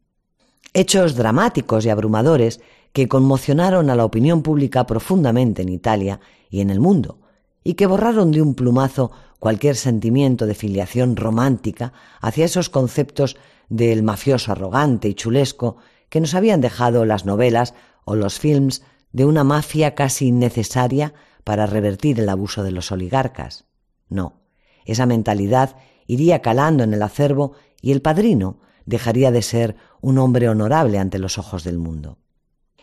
Hechos 0.74 1.16
dramáticos 1.16 1.86
y 1.86 1.90
abrumadores 1.90 2.62
que 2.94 3.10
conmocionaron 3.10 3.90
a 3.90 3.96
la 3.96 4.06
opinión 4.06 4.42
pública 4.42 4.88
profundamente 4.88 5.62
en 5.62 5.70
Italia 5.70 6.22
y 6.50 6.62
en 6.62 6.70
el 6.70 6.80
mundo, 6.80 7.20
y 7.64 7.74
que 7.74 7.88
borraron 7.88 8.32
de 8.32 8.42
un 8.42 8.56
plumazo 8.56 9.12
cualquier 9.40 9.76
sentimiento 9.76 10.46
de 10.46 10.56
filiación 10.56 11.18
romántica 11.18 11.92
hacia 12.22 12.46
esos 12.46 12.70
conceptos 12.70 13.36
del 13.70 14.04
mafioso 14.04 14.52
arrogante 14.52 15.08
y 15.08 15.14
chulesco 15.14 15.78
que 16.10 16.20
nos 16.20 16.34
habían 16.34 16.62
dejado 16.62 17.06
las 17.06 17.26
novelas 17.26 17.74
o 18.04 18.16
los 18.16 18.40
films 18.40 18.84
de 19.12 19.26
una 19.26 19.44
mafia 19.44 19.96
casi 19.96 20.28
innecesaria 20.28 21.14
para 21.44 21.66
revertir 21.66 22.20
el 22.20 22.30
abuso 22.30 22.64
de 22.64 22.72
los 22.72 22.92
oligarcas. 22.92 23.66
No, 24.10 24.42
esa 24.86 25.06
mentalidad 25.06 25.76
iría 26.08 26.42
calando 26.42 26.84
en 26.84 26.94
el 26.94 27.02
acervo 27.02 27.54
y 27.82 27.92
el 27.92 28.02
padrino 28.02 28.60
dejaría 28.86 29.32
de 29.32 29.42
ser 29.42 29.76
un 30.02 30.18
hombre 30.18 30.50
honorable 30.50 31.00
ante 31.00 31.18
los 31.18 31.38
ojos 31.38 31.64
del 31.64 31.78
mundo. 31.78 32.20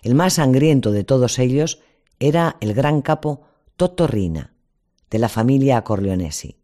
El 0.03 0.15
más 0.15 0.35
sangriento 0.35 0.91
de 0.91 1.05
todos 1.05 1.39
ellos 1.39 1.81
era 2.19 2.57
el 2.61 2.75
gran 2.75 3.03
capo 3.03 3.43
Toto 3.77 4.07
Rina, 4.07 4.55
de 5.11 5.19
la 5.19 5.29
familia 5.29 5.83
Corleonesi 5.85 6.62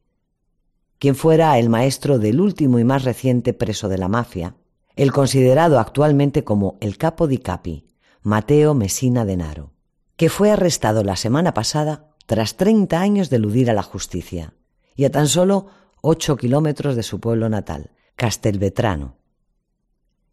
quien 0.98 1.14
fuera 1.14 1.58
el 1.58 1.68
maestro 1.68 2.18
del 2.18 2.40
último 2.40 2.78
y 2.78 2.84
más 2.84 3.04
reciente 3.04 3.52
preso 3.52 3.88
de 3.88 3.98
la 3.98 4.08
mafia, 4.08 4.56
el 4.96 5.12
considerado 5.12 5.78
actualmente 5.78 6.42
como 6.44 6.76
el 6.80 6.98
capo 6.98 7.26
di 7.26 7.38
capi, 7.38 7.86
Mateo 8.22 8.74
Messina 8.74 9.24
Denaro, 9.24 9.72
que 10.16 10.28
fue 10.28 10.50
arrestado 10.50 11.04
la 11.04 11.14
semana 11.14 11.54
pasada 11.54 12.08
tras 12.26 12.56
30 12.56 13.00
años 13.00 13.30
de 13.30 13.36
eludir 13.36 13.70
a 13.70 13.74
la 13.74 13.82
justicia 13.82 14.54
y 14.96 15.04
a 15.04 15.10
tan 15.10 15.28
solo 15.28 15.68
8 16.02 16.36
kilómetros 16.36 16.96
de 16.96 17.04
su 17.04 17.20
pueblo 17.20 17.48
natal, 17.48 17.92
Castelvetrano. 18.16 19.16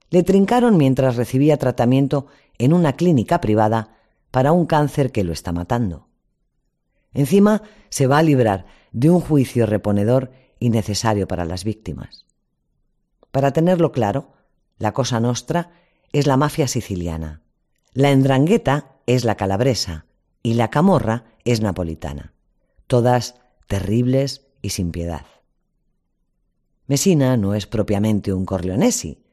Le 0.09 0.23
trincaron 0.23 0.77
mientras 0.77 1.15
recibía 1.15 1.57
tratamiento 1.57 2.27
en 2.57 2.73
una 2.73 2.93
clínica 2.93 3.39
privada 3.39 3.97
para 4.31 4.51
un 4.51 4.65
cáncer 4.65 5.11
que 5.11 5.23
lo 5.23 5.31
está 5.31 5.51
matando. 5.51 6.07
Encima 7.13 7.61
se 7.89 8.07
va 8.07 8.17
a 8.17 8.23
librar 8.23 8.65
de 8.91 9.09
un 9.09 9.21
juicio 9.21 9.65
reponedor 9.65 10.31
y 10.65 10.71
necesario 10.71 11.27
para 11.27 11.45
las 11.45 11.63
víctimas. 11.63 12.25
Para 13.29 13.53
tenerlo 13.53 13.91
claro, 13.91 14.33
la 14.79 14.93
Cosa 14.93 15.19
Nostra 15.19 15.69
es 16.11 16.25
la 16.25 16.37
mafia 16.37 16.67
siciliana, 16.67 17.43
la 17.93 18.09
Endrangheta 18.09 18.95
es 19.05 19.25
la 19.25 19.37
calabresa 19.37 20.07
y 20.41 20.55
la 20.55 20.71
Camorra 20.71 21.25
es 21.43 21.61
napolitana, 21.61 22.33
todas 22.87 23.35
terribles 23.67 24.47
y 24.63 24.71
sin 24.71 24.91
piedad. 24.91 25.27
Messina 26.87 27.37
no 27.37 27.53
es 27.53 27.67
propiamente 27.67 28.33
un 28.33 28.47
Corleonesi, 28.47 29.23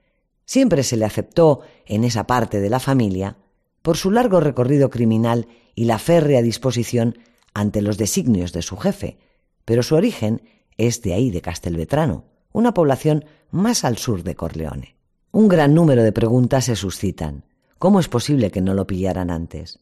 siempre 0.45 0.83
se 0.83 0.99
le 0.99 1.07
aceptó 1.07 1.63
en 1.87 2.05
esa 2.05 2.27
parte 2.27 2.61
de 2.61 2.69
la 2.69 2.79
familia 2.79 3.39
por 3.81 3.97
su 3.97 4.11
largo 4.11 4.39
recorrido 4.41 4.91
criminal 4.91 5.49
y 5.75 5.87
la 5.87 5.99
férrea 5.99 6.43
disposición 6.43 7.17
ante 7.55 7.81
los 7.81 7.97
designios 7.97 8.53
de 8.53 8.61
su 8.61 8.77
jefe, 8.77 9.17
pero 9.65 9.83
su 9.83 9.95
origen 9.95 10.43
es 10.77 11.03
de 11.03 11.15
ahí 11.15 11.31
de 11.31 11.41
Castelvetrano, 11.41 12.25
una 12.53 12.75
población 12.75 13.25
más 13.51 13.85
al 13.85 13.99
sur 13.99 14.23
de 14.23 14.35
Corleone. 14.35 14.97
Un 15.31 15.49
gran 15.49 15.75
número 15.75 16.03
de 16.03 16.13
preguntas 16.13 16.67
se 16.67 16.77
suscitan. 16.77 17.45
¿Cómo 17.79 18.01
es 18.01 18.09
posible 18.09 18.51
que 18.51 18.61
no 18.61 18.75
lo 18.75 18.87
pillaran 18.87 19.31
antes? 19.31 19.79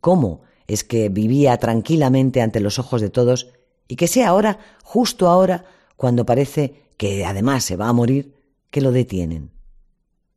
¿Cómo 0.00 0.42
es 0.66 0.84
que 0.84 1.08
vivía 1.08 1.56
tranquilamente 1.58 2.42
ante 2.42 2.60
los 2.60 2.78
ojos 2.78 3.00
de 3.00 3.10
todos 3.10 3.48
y 3.88 3.96
que 3.96 4.08
sea 4.08 4.28
ahora, 4.28 4.58
justo 4.82 5.28
ahora, 5.28 5.64
cuando 5.96 6.26
parece 6.26 6.88
que 6.96 7.24
además 7.24 7.64
se 7.64 7.76
va 7.76 7.88
a 7.88 7.92
morir, 7.92 8.34
que 8.70 8.80
lo 8.80 8.92
detienen? 8.92 9.50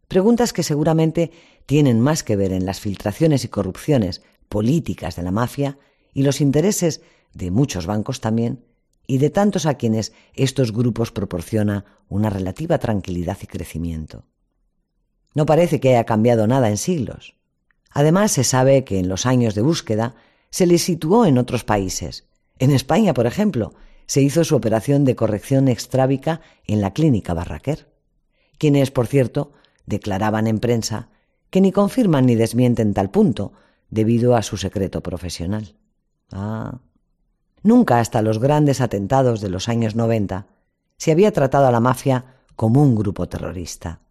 Preguntas 0.08 0.54
que 0.54 0.64
seguramente 0.64 1.32
tienen 1.66 2.00
más 2.00 2.24
que 2.24 2.36
ver 2.36 2.52
en 2.52 2.66
las 2.66 2.80
filtraciones 2.80 3.46
y 3.46 3.48
corrupciones 3.48 4.22
políticas 4.50 5.16
de 5.16 5.24
la 5.24 5.32
mafia 5.32 5.78
y 6.14 6.24
los 6.24 6.42
intereses 6.42 7.02
de 7.34 7.50
muchos 7.50 7.88
bancos 7.88 8.22
también, 8.22 8.64
y 9.08 9.18
de 9.18 9.30
tantos 9.30 9.66
a 9.66 9.76
quienes 9.76 10.14
estos 10.34 10.72
grupos 10.72 11.12
proporciona 11.12 11.86
una 12.08 12.30
relativa 12.30 12.78
tranquilidad 12.78 13.38
y 13.42 13.48
crecimiento. 13.48 14.26
No 15.34 15.46
parece 15.46 15.80
que 15.80 15.90
haya 15.90 16.06
cambiado 16.06 16.48
nada 16.48 16.70
en 16.70 16.78
siglos. 16.78 17.36
Además, 17.92 18.32
se 18.32 18.44
sabe 18.44 18.84
que 18.84 19.00
en 19.00 19.08
los 19.08 19.26
años 19.26 19.56
de 19.56 19.62
búsqueda 19.62 20.16
se 20.50 20.66
le 20.66 20.78
situó 20.78 21.26
en 21.26 21.38
otros 21.38 21.64
países. 21.64 22.28
En 22.60 22.72
España, 22.72 23.14
por 23.14 23.26
ejemplo, 23.26 23.74
se 24.06 24.22
hizo 24.22 24.44
su 24.44 24.56
operación 24.56 25.06
de 25.06 25.16
corrección 25.16 25.68
extrábica 25.68 26.42
en 26.66 26.82
la 26.82 26.94
clínica 26.94 27.34
Barraquer, 27.34 27.92
quienes, 28.58 28.92
por 28.92 29.08
cierto, 29.08 29.52
declaraban 29.86 30.48
en 30.48 30.60
prensa 30.60 31.10
que 31.50 31.62
ni 31.62 31.72
confirman 31.72 32.26
ni 32.26 32.36
desmienten 32.36 32.94
tal 32.94 33.12
punto, 33.12 33.54
debido 33.90 34.36
a 34.36 34.42
su 34.42 34.58
secreto 34.58 35.02
profesional. 35.02 35.76
Ah. 36.32 36.80
Nunca 37.64 38.00
hasta 38.00 38.22
los 38.22 38.40
grandes 38.40 38.82
atentados 38.82 39.40
de 39.42 39.50
los 39.50 39.70
años 39.70 39.96
90 39.96 40.48
se 40.98 41.12
había 41.12 41.32
tratado 41.32 41.66
a 41.66 41.72
la 41.72 41.80
mafia 41.80 42.26
como 42.56 42.84
un 42.84 42.96
grupo 42.96 43.28
terrorista. 43.28 44.02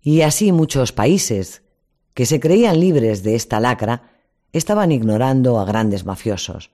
Y 0.00 0.20
así 0.20 0.52
muchos 0.52 0.92
países 0.92 1.62
que 2.14 2.26
se 2.26 2.38
creían 2.38 2.80
libres 2.80 3.22
de 3.22 3.34
esta 3.34 3.60
lacra 3.60 4.10
estaban 4.52 4.92
ignorando 4.92 5.58
a 5.58 5.64
grandes 5.64 6.04
mafiosos, 6.04 6.70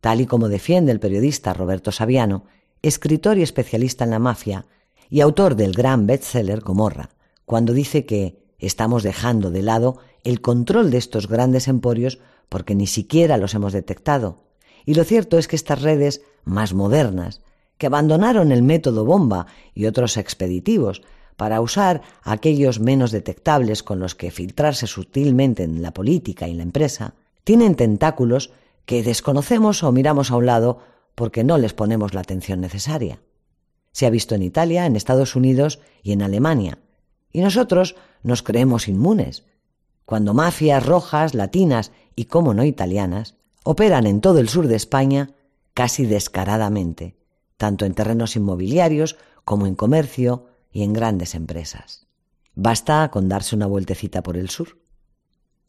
tal 0.00 0.20
y 0.20 0.26
como 0.26 0.48
defiende 0.48 0.92
el 0.92 1.00
periodista 1.00 1.52
Roberto 1.52 1.90
Saviano, 1.90 2.44
escritor 2.82 3.38
y 3.38 3.42
especialista 3.42 4.04
en 4.04 4.10
la 4.10 4.18
mafia 4.20 4.66
y 5.10 5.20
autor 5.20 5.56
del 5.56 5.72
gran 5.72 6.06
bestseller 6.06 6.60
Gomorra, 6.60 7.10
cuando 7.44 7.72
dice 7.72 8.06
que 8.06 8.38
estamos 8.58 9.02
dejando 9.02 9.50
de 9.50 9.62
lado 9.62 9.98
el 10.22 10.40
control 10.40 10.90
de 10.90 10.98
estos 10.98 11.28
grandes 11.28 11.68
emporios 11.68 12.20
porque 12.48 12.74
ni 12.74 12.86
siquiera 12.86 13.36
los 13.36 13.54
hemos 13.54 13.72
detectado. 13.72 14.45
Y 14.86 14.94
lo 14.94 15.04
cierto 15.04 15.36
es 15.36 15.48
que 15.48 15.56
estas 15.56 15.82
redes 15.82 16.22
más 16.44 16.72
modernas, 16.72 17.42
que 17.76 17.88
abandonaron 17.88 18.52
el 18.52 18.62
método 18.62 19.04
bomba 19.04 19.48
y 19.74 19.84
otros 19.84 20.16
expeditivos 20.16 21.02
para 21.36 21.60
usar 21.60 22.00
aquellos 22.22 22.80
menos 22.80 23.10
detectables 23.10 23.82
con 23.82 23.98
los 23.98 24.14
que 24.14 24.30
filtrarse 24.30 24.86
sutilmente 24.86 25.64
en 25.64 25.82
la 25.82 25.92
política 25.92 26.48
y 26.48 26.54
la 26.54 26.62
empresa, 26.62 27.12
tienen 27.44 27.74
tentáculos 27.74 28.52
que 28.86 29.02
desconocemos 29.02 29.82
o 29.82 29.92
miramos 29.92 30.30
a 30.30 30.36
un 30.36 30.46
lado 30.46 30.78
porque 31.14 31.44
no 31.44 31.58
les 31.58 31.74
ponemos 31.74 32.14
la 32.14 32.20
atención 32.20 32.60
necesaria. 32.60 33.20
Se 33.92 34.06
ha 34.06 34.10
visto 34.10 34.34
en 34.34 34.42
Italia, 34.42 34.86
en 34.86 34.96
Estados 34.96 35.36
Unidos 35.36 35.80
y 36.02 36.12
en 36.12 36.22
Alemania, 36.22 36.78
y 37.32 37.40
nosotros 37.40 37.96
nos 38.22 38.42
creemos 38.42 38.88
inmunes, 38.88 39.44
cuando 40.04 40.32
mafias 40.32 40.86
rojas, 40.86 41.34
latinas 41.34 41.92
y, 42.14 42.26
como 42.26 42.54
no, 42.54 42.64
italianas, 42.64 43.35
operan 43.68 44.06
en 44.06 44.20
todo 44.20 44.38
el 44.38 44.48
sur 44.48 44.68
de 44.68 44.76
España 44.76 45.34
casi 45.74 46.06
descaradamente, 46.06 47.16
tanto 47.56 47.84
en 47.84 47.94
terrenos 47.94 48.36
inmobiliarios 48.36 49.16
como 49.44 49.66
en 49.66 49.74
comercio 49.74 50.46
y 50.70 50.84
en 50.84 50.92
grandes 50.92 51.34
empresas. 51.34 52.06
Basta 52.54 53.10
con 53.10 53.28
darse 53.28 53.56
una 53.56 53.66
vueltecita 53.66 54.22
por 54.22 54.36
el 54.36 54.50
sur. 54.50 54.78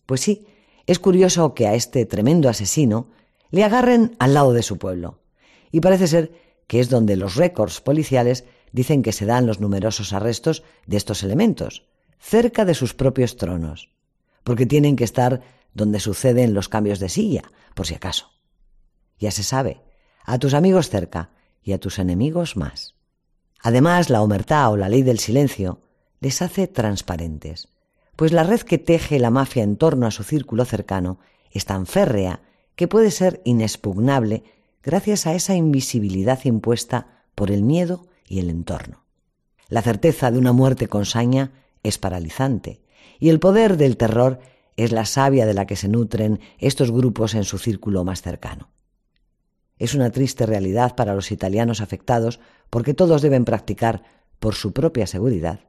Pues 0.05 0.21
sí, 0.21 0.45
es 0.85 0.99
curioso 0.99 1.55
que 1.55 1.65
a 1.65 1.73
este 1.73 2.05
tremendo 2.05 2.49
asesino 2.49 3.09
le 3.49 3.63
agarren 3.63 4.15
al 4.19 4.35
lado 4.35 4.53
de 4.53 4.61
su 4.61 4.77
pueblo, 4.77 5.23
y 5.71 5.79
parece 5.79 6.05
ser 6.05 6.33
que 6.67 6.79
es 6.79 6.89
donde 6.89 7.15
los 7.15 7.35
récords 7.35 7.81
policiales 7.81 8.45
dicen 8.71 9.01
que 9.01 9.11
se 9.11 9.25
dan 9.25 9.47
los 9.47 9.59
numerosos 9.59 10.13
arrestos 10.13 10.61
de 10.85 10.97
estos 10.97 11.23
elementos, 11.23 11.87
cerca 12.19 12.63
de 12.63 12.75
sus 12.75 12.93
propios 12.93 13.37
tronos, 13.37 13.89
porque 14.47 14.65
tienen 14.65 14.95
que 14.95 15.03
estar 15.03 15.41
donde 15.73 15.99
suceden 15.99 16.53
los 16.53 16.69
cambios 16.69 16.99
de 16.99 17.09
silla, 17.09 17.51
por 17.75 17.85
si 17.85 17.95
acaso. 17.95 18.31
Ya 19.19 19.29
se 19.29 19.43
sabe, 19.43 19.81
a 20.23 20.39
tus 20.39 20.53
amigos 20.53 20.89
cerca 20.89 21.31
y 21.61 21.73
a 21.73 21.81
tus 21.81 21.99
enemigos 21.99 22.55
más. 22.55 22.95
Además, 23.61 24.09
la 24.09 24.21
omertá 24.21 24.69
o 24.69 24.77
la 24.77 24.87
ley 24.87 25.01
del 25.01 25.19
silencio 25.19 25.81
les 26.21 26.41
hace 26.41 26.65
transparentes, 26.67 27.67
pues 28.15 28.31
la 28.31 28.43
red 28.43 28.61
que 28.61 28.77
teje 28.77 29.19
la 29.19 29.31
mafia 29.31 29.63
en 29.63 29.75
torno 29.75 30.07
a 30.07 30.11
su 30.11 30.23
círculo 30.23 30.63
cercano 30.63 31.19
es 31.51 31.65
tan 31.65 31.85
férrea 31.85 32.39
que 32.77 32.87
puede 32.87 33.11
ser 33.11 33.41
inexpugnable 33.43 34.45
gracias 34.81 35.27
a 35.27 35.33
esa 35.33 35.55
invisibilidad 35.55 36.39
impuesta 36.45 37.25
por 37.35 37.51
el 37.51 37.63
miedo 37.63 38.07
y 38.25 38.39
el 38.39 38.49
entorno. 38.49 39.03
La 39.67 39.81
certeza 39.81 40.31
de 40.31 40.37
una 40.37 40.53
muerte 40.53 40.87
con 40.87 41.05
saña 41.05 41.51
es 41.83 41.97
paralizante, 41.97 42.79
y 43.19 43.29
el 43.29 43.39
poder 43.39 43.77
del 43.77 43.97
terror 43.97 44.39
es 44.75 44.91
la 44.91 45.05
savia 45.05 45.45
de 45.45 45.53
la 45.53 45.65
que 45.65 45.75
se 45.75 45.87
nutren 45.87 46.39
estos 46.59 46.91
grupos 46.91 47.33
en 47.33 47.43
su 47.43 47.57
círculo 47.57 48.03
más 48.03 48.21
cercano. 48.21 48.69
Es 49.79 49.93
una 49.93 50.11
triste 50.11 50.45
realidad 50.45 50.95
para 50.95 51.13
los 51.15 51.31
italianos 51.31 51.81
afectados 51.81 52.39
porque 52.69 52.93
todos 52.93 53.21
deben 53.21 53.45
practicar, 53.45 54.03
por 54.39 54.53
su 54.53 54.71
propia 54.71 55.07
seguridad, 55.07 55.61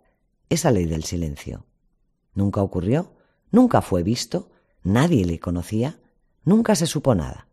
esa 0.51 0.71
ley 0.71 0.85
del 0.85 1.05
silencio. 1.05 1.65
Nunca 2.35 2.63
ocurrió, 2.63 3.15
nunca 3.51 3.81
fue 3.81 4.03
visto, 4.03 4.51
nadie 4.83 5.25
le 5.25 5.39
conocía, 5.39 5.99
nunca 6.45 6.75
se 6.75 6.87
supo 6.87 7.15
nada. 7.15 7.49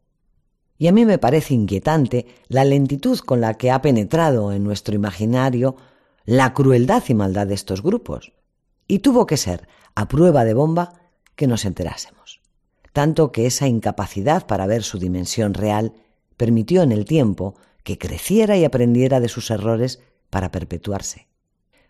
Y 0.77 0.87
a 0.87 0.91
mí 0.91 1.05
me 1.05 1.17
parece 1.17 1.53
inquietante 1.53 2.27
la 2.49 2.65
lentitud 2.65 3.19
con 3.19 3.39
la 3.39 3.53
que 3.53 3.71
ha 3.71 3.81
penetrado 3.81 4.51
en 4.51 4.63
nuestro 4.63 4.93
imaginario 4.93 5.77
la 6.25 6.53
crueldad 6.53 7.03
y 7.07 7.13
maldad 7.13 7.47
de 7.47 7.53
estos 7.53 7.81
grupos, 7.81 8.33
y 8.87 8.99
tuvo 8.99 9.25
que 9.25 9.37
ser, 9.37 9.67
a 9.95 10.07
prueba 10.07 10.43
de 10.45 10.53
bomba, 10.53 10.93
que 11.35 11.47
nos 11.47 11.65
enterásemos. 11.65 12.41
Tanto 12.93 13.31
que 13.31 13.45
esa 13.45 13.67
incapacidad 13.67 14.47
para 14.47 14.67
ver 14.67 14.83
su 14.83 14.99
dimensión 14.99 15.53
real 15.53 15.93
permitió 16.37 16.81
en 16.81 16.91
el 16.91 17.05
tiempo 17.05 17.55
que 17.83 17.97
creciera 17.97 18.57
y 18.57 18.65
aprendiera 18.65 19.19
de 19.19 19.29
sus 19.29 19.51
errores 19.51 20.01
para 20.29 20.51
perpetuarse. 20.51 21.27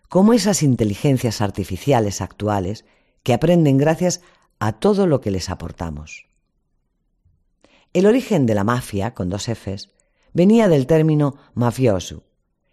Como 0.08 0.32
esas 0.32 0.62
inteligencias 0.62 1.40
artificiales 1.40 2.20
actuales 2.20 2.84
que 3.22 3.34
aprenden 3.34 3.76
gracias 3.76 4.20
a 4.58 4.72
todo 4.72 5.06
lo 5.06 5.20
que 5.20 5.30
les 5.30 5.50
aportamos. 5.50 6.26
El 7.92 8.06
origen 8.06 8.46
de 8.46 8.54
la 8.54 8.64
mafia, 8.64 9.14
con 9.14 9.30
dos 9.30 9.48
Fs, 9.48 9.90
venía 10.32 10.68
del 10.68 10.86
término 10.86 11.36
mafioso, 11.54 12.24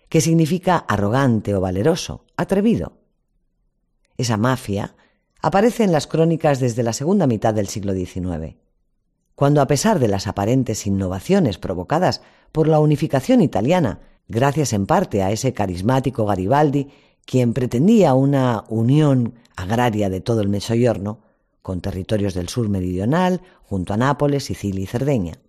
que 0.09 0.21
significa 0.21 0.77
arrogante 0.77 1.55
o 1.55 1.61
valeroso, 1.61 2.25
atrevido. 2.35 3.02
Esa 4.17 4.37
mafia 4.37 4.95
aparece 5.41 5.83
en 5.83 5.91
las 5.91 6.07
crónicas 6.07 6.59
desde 6.59 6.83
la 6.83 6.93
segunda 6.93 7.27
mitad 7.27 7.53
del 7.53 7.67
siglo 7.67 7.93
XIX, 7.93 8.55
cuando 9.35 9.61
a 9.61 9.67
pesar 9.67 9.99
de 9.99 10.07
las 10.07 10.27
aparentes 10.27 10.85
innovaciones 10.85 11.57
provocadas 11.57 12.21
por 12.51 12.67
la 12.67 12.79
unificación 12.79 13.41
italiana, 13.41 14.01
gracias 14.27 14.73
en 14.73 14.85
parte 14.85 15.23
a 15.23 15.31
ese 15.31 15.53
carismático 15.53 16.25
Garibaldi, 16.25 16.89
quien 17.25 17.53
pretendía 17.53 18.13
una 18.13 18.63
unión 18.69 19.35
agraria 19.55 20.09
de 20.09 20.21
todo 20.21 20.41
el 20.41 20.49
Mesoyorno, 20.49 21.21
con 21.61 21.81
territorios 21.81 22.33
del 22.33 22.49
sur 22.49 22.69
meridional, 22.69 23.41
junto 23.63 23.93
a 23.93 23.97
Nápoles, 23.97 24.43
Sicilia 24.43 24.83
y 24.83 24.87
Cerdeña, 24.87 25.39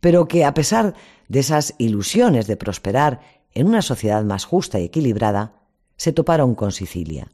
pero 0.00 0.28
que 0.28 0.44
a 0.44 0.54
pesar 0.54 0.94
de 1.28 1.40
esas 1.40 1.74
ilusiones 1.78 2.46
de 2.46 2.56
prosperar 2.56 3.20
en 3.54 3.68
una 3.68 3.82
sociedad 3.82 4.22
más 4.24 4.44
justa 4.44 4.78
y 4.78 4.84
equilibrada, 4.84 5.62
se 5.96 6.12
toparon 6.12 6.54
con 6.54 6.72
Sicilia, 6.72 7.30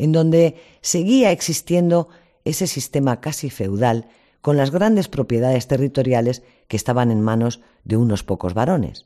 en 0.00 0.12
donde 0.12 0.56
seguía 0.80 1.30
existiendo 1.30 2.08
ese 2.46 2.66
sistema 2.66 3.20
casi 3.20 3.50
feudal 3.50 4.08
con 4.40 4.56
las 4.56 4.70
grandes 4.70 5.08
propiedades 5.08 5.66
territoriales 5.66 6.42
que 6.68 6.76
estaban 6.78 7.10
en 7.10 7.20
manos 7.20 7.60
de 7.84 7.98
unos 7.98 8.24
pocos 8.24 8.54
varones, 8.54 9.04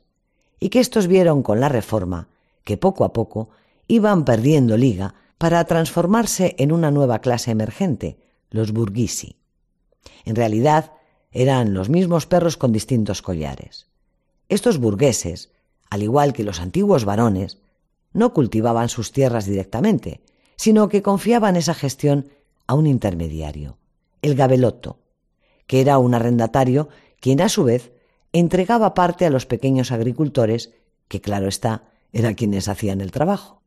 y 0.57 0.69
que 0.69 0.79
éstos 0.79 1.07
vieron 1.07 1.43
con 1.43 1.59
la 1.59 1.67
reforma 1.67 2.29
que 2.63 2.77
poco 2.77 3.03
a 3.03 3.11
poco 3.11 3.49
iban 3.89 4.23
perdiendo 4.23 4.77
liga 4.77 5.15
para 5.37 5.65
transformarse 5.65 6.55
en 6.59 6.71
una 6.71 6.91
nueva 6.91 7.19
clase 7.19 7.51
emergente, 7.51 8.17
los 8.49 8.71
burguisi. 8.71 9.35
En 10.23 10.37
realidad, 10.37 10.93
eran 11.31 11.73
los 11.73 11.89
mismos 11.89 12.25
perros 12.25 12.55
con 12.55 12.71
distintos 12.71 13.21
collares. 13.21 13.87
Estos 14.47 14.77
burgueses, 14.77 15.51
al 15.89 16.03
igual 16.03 16.31
que 16.31 16.45
los 16.45 16.61
antiguos 16.61 17.03
varones, 17.03 17.57
no 18.13 18.33
cultivaban 18.33 18.87
sus 18.87 19.11
tierras 19.11 19.45
directamente, 19.45 20.21
sino 20.55 20.89
que 20.89 21.01
confiaban 21.01 21.55
esa 21.55 21.73
gestión 21.73 22.29
a 22.67 22.73
un 22.73 22.87
intermediario, 22.87 23.77
el 24.21 24.35
gabeloto, 24.35 24.99
que 25.67 25.81
era 25.81 25.97
un 25.97 26.13
arrendatario 26.13 26.89
quien 27.19 27.41
a 27.41 27.49
su 27.49 27.63
vez 27.63 27.91
entregaba 28.33 28.93
parte 28.93 29.25
a 29.25 29.29
los 29.29 29.45
pequeños 29.45 29.91
agricultores, 29.91 30.73
que 31.07 31.21
claro 31.21 31.47
está, 31.47 31.89
eran 32.11 32.35
quienes 32.35 32.67
hacían 32.67 33.01
el 33.01 33.11
trabajo. 33.11 33.61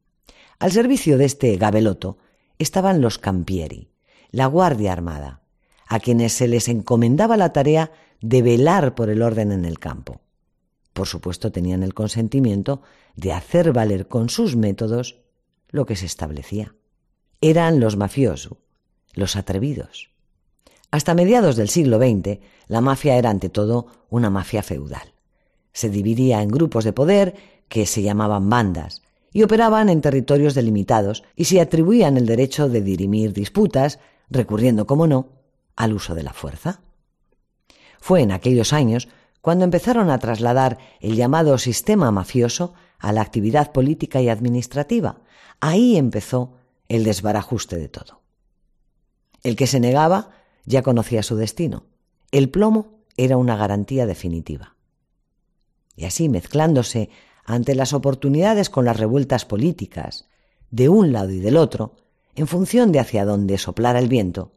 Al 0.59 0.72
servicio 0.72 1.18
de 1.18 1.24
este 1.24 1.57
gabeloto 1.57 2.18
estaban 2.59 3.01
los 3.01 3.18
campieri, 3.18 3.90
la 4.31 4.46
Guardia 4.46 4.92
Armada, 4.92 5.42
a 5.87 6.01
quienes 6.01 6.33
se 6.33 6.48
les 6.48 6.68
encomendaba 6.68 7.37
la 7.37 7.53
tarea 7.53 7.92
de 8.20 8.42
velar 8.42 8.94
por 8.94 9.11
el 9.11 9.22
orden 9.22 9.53
en 9.53 9.64
el 9.64 9.79
campo. 9.79 10.20
Por 10.92 11.07
supuesto 11.07 11.53
tenían 11.53 11.83
el 11.83 11.94
consentimiento 11.94 12.83
de 13.14 13.33
hacer 13.33 13.72
valer 13.72 14.09
con 14.09 14.29
sus 14.29 14.57
métodos 14.57 15.20
lo 15.70 15.87
que 15.87 15.96
se 15.96 16.07
establecía. 16.07 16.74
Eran 17.40 17.79
los 17.79 17.96
mafiosos, 17.96 18.59
los 19.14 19.37
atrevidos. 19.37 20.11
Hasta 20.90 21.14
mediados 21.14 21.55
del 21.55 21.68
siglo 21.68 21.98
XX, 21.98 22.40
la 22.66 22.81
mafia 22.81 23.16
era 23.16 23.31
ante 23.31 23.48
todo 23.48 23.87
una 24.11 24.29
mafia 24.29 24.64
feudal. 24.64 25.12
Se 25.72 25.88
dividía 25.88 26.42
en 26.42 26.48
grupos 26.48 26.83
de 26.83 26.92
poder 26.92 27.37
que 27.68 27.87
se 27.87 28.03
llamaban 28.03 28.51
bandas 28.51 29.03
y 29.33 29.44
operaban 29.44 29.88
en 29.88 30.01
territorios 30.01 30.55
delimitados 30.55 31.22
y 31.37 31.44
se 31.44 31.61
atribuían 31.61 32.16
el 32.16 32.27
derecho 32.27 32.68
de 32.68 32.83
dirimir 32.83 33.33
disputas, 33.33 34.01
recurriendo, 34.29 34.88
como 34.88 35.07
no, 35.07 35.29
al 35.77 35.92
uso 35.92 36.16
de 36.16 36.24
la 36.24 36.33
fuerza. 36.33 36.81
Fue 38.01 38.22
en 38.22 38.33
aquellos 38.33 38.72
años 38.72 39.09
cuando 39.40 39.64
empezaron 39.64 40.11
a 40.11 40.18
trasladar 40.18 40.79
el 41.01 41.14
llamado 41.14 41.57
sistema 41.59 42.11
mafioso 42.11 42.74
a 42.98 43.12
la 43.12 43.20
actividad 43.20 43.70
política 43.70 44.20
y 44.20 44.29
administrativa. 44.29 45.20
Ahí 45.61 45.96
empezó 45.96 46.57
el 46.88 47.05
desbarajuste 47.05 47.77
de 47.77 47.88
todo. 47.88 48.22
El 49.42 49.57
que 49.57 49.66
se 49.66 49.81
negaba 49.81 50.31
ya 50.64 50.83
conocía 50.83 51.22
su 51.22 51.37
destino. 51.37 51.87
El 52.31 52.51
plomo 52.51 53.03
era 53.16 53.37
una 53.37 53.57
garantía 53.57 54.07
definitiva. 54.07 54.77
Y 55.96 56.05
así, 56.05 56.29
mezclándose 56.29 57.11
ante 57.44 57.74
las 57.74 57.92
oportunidades 57.92 58.70
con 58.70 58.85
las 58.85 58.98
revueltas 58.98 59.44
políticas, 59.44 60.27
de 60.70 60.88
un 60.88 61.12
lado 61.12 61.31
y 61.31 61.40
del 61.40 61.57
otro, 61.57 61.96
en 62.35 62.46
función 62.46 62.92
de 62.92 63.01
hacia 63.01 63.24
dónde 63.24 63.59
soplara 63.59 63.98
el 63.98 64.09
viento, 64.09 64.53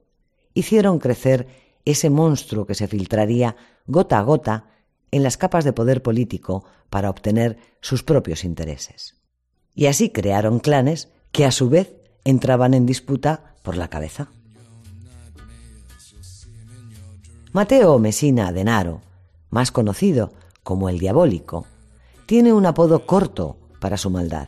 hicieron 0.54 1.00
crecer 1.00 1.48
ese 1.86 2.10
monstruo 2.10 2.66
que 2.66 2.76
se 2.76 2.88
filtraría 2.88 3.56
gota 3.88 4.20
a 4.20 4.24
gota 4.24 4.66
en 5.10 5.24
las 5.24 5.38
capas 5.38 5.66
de 5.66 5.74
poder 5.74 6.04
político 6.04 6.64
para 6.90 7.10
obtener 7.10 7.58
sus 7.80 8.04
propios 8.04 8.44
intereses. 8.44 9.16
Y 9.74 9.88
así 9.88 10.10
crearon 10.10 10.60
clanes 10.60 11.10
que 11.32 11.46
a 11.46 11.52
su 11.52 11.70
vez 11.70 11.96
entraban 12.24 12.74
en 12.74 12.86
disputa 12.86 13.56
por 13.64 13.78
la 13.78 13.88
cabeza. 13.88 14.28
Mateo 17.54 18.00
Mesina 18.00 18.52
Denaro, 18.52 19.02
más 19.50 19.72
conocido 19.72 20.32
como 20.64 20.90
el 20.90 21.00
Diabólico, 21.00 21.66
tiene 22.26 22.54
un 22.54 22.66
apodo 22.66 23.06
corto 23.06 23.58
para 23.80 23.98
su 23.98 24.10
maldad. 24.10 24.48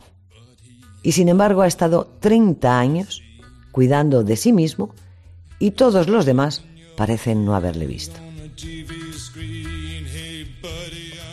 Y 1.02 1.12
sin 1.12 1.28
embargo 1.28 1.60
ha 1.62 1.66
estado 1.66 2.08
30 2.20 2.78
años 2.78 3.22
cuidando 3.72 4.24
de 4.24 4.36
sí 4.36 4.52
mismo 4.52 4.94
y 5.58 5.72
todos 5.72 6.08
los 6.08 6.24
demás 6.24 6.64
parecen 6.96 7.44
no 7.44 7.54
haberle 7.54 7.86
visto. 7.86 8.18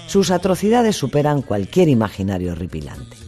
Sus 0.08 0.32
atrocidades 0.32 0.98
superan 0.98 1.42
cualquier 1.42 1.88
imaginario 1.88 2.52
horripilante. 2.52 3.21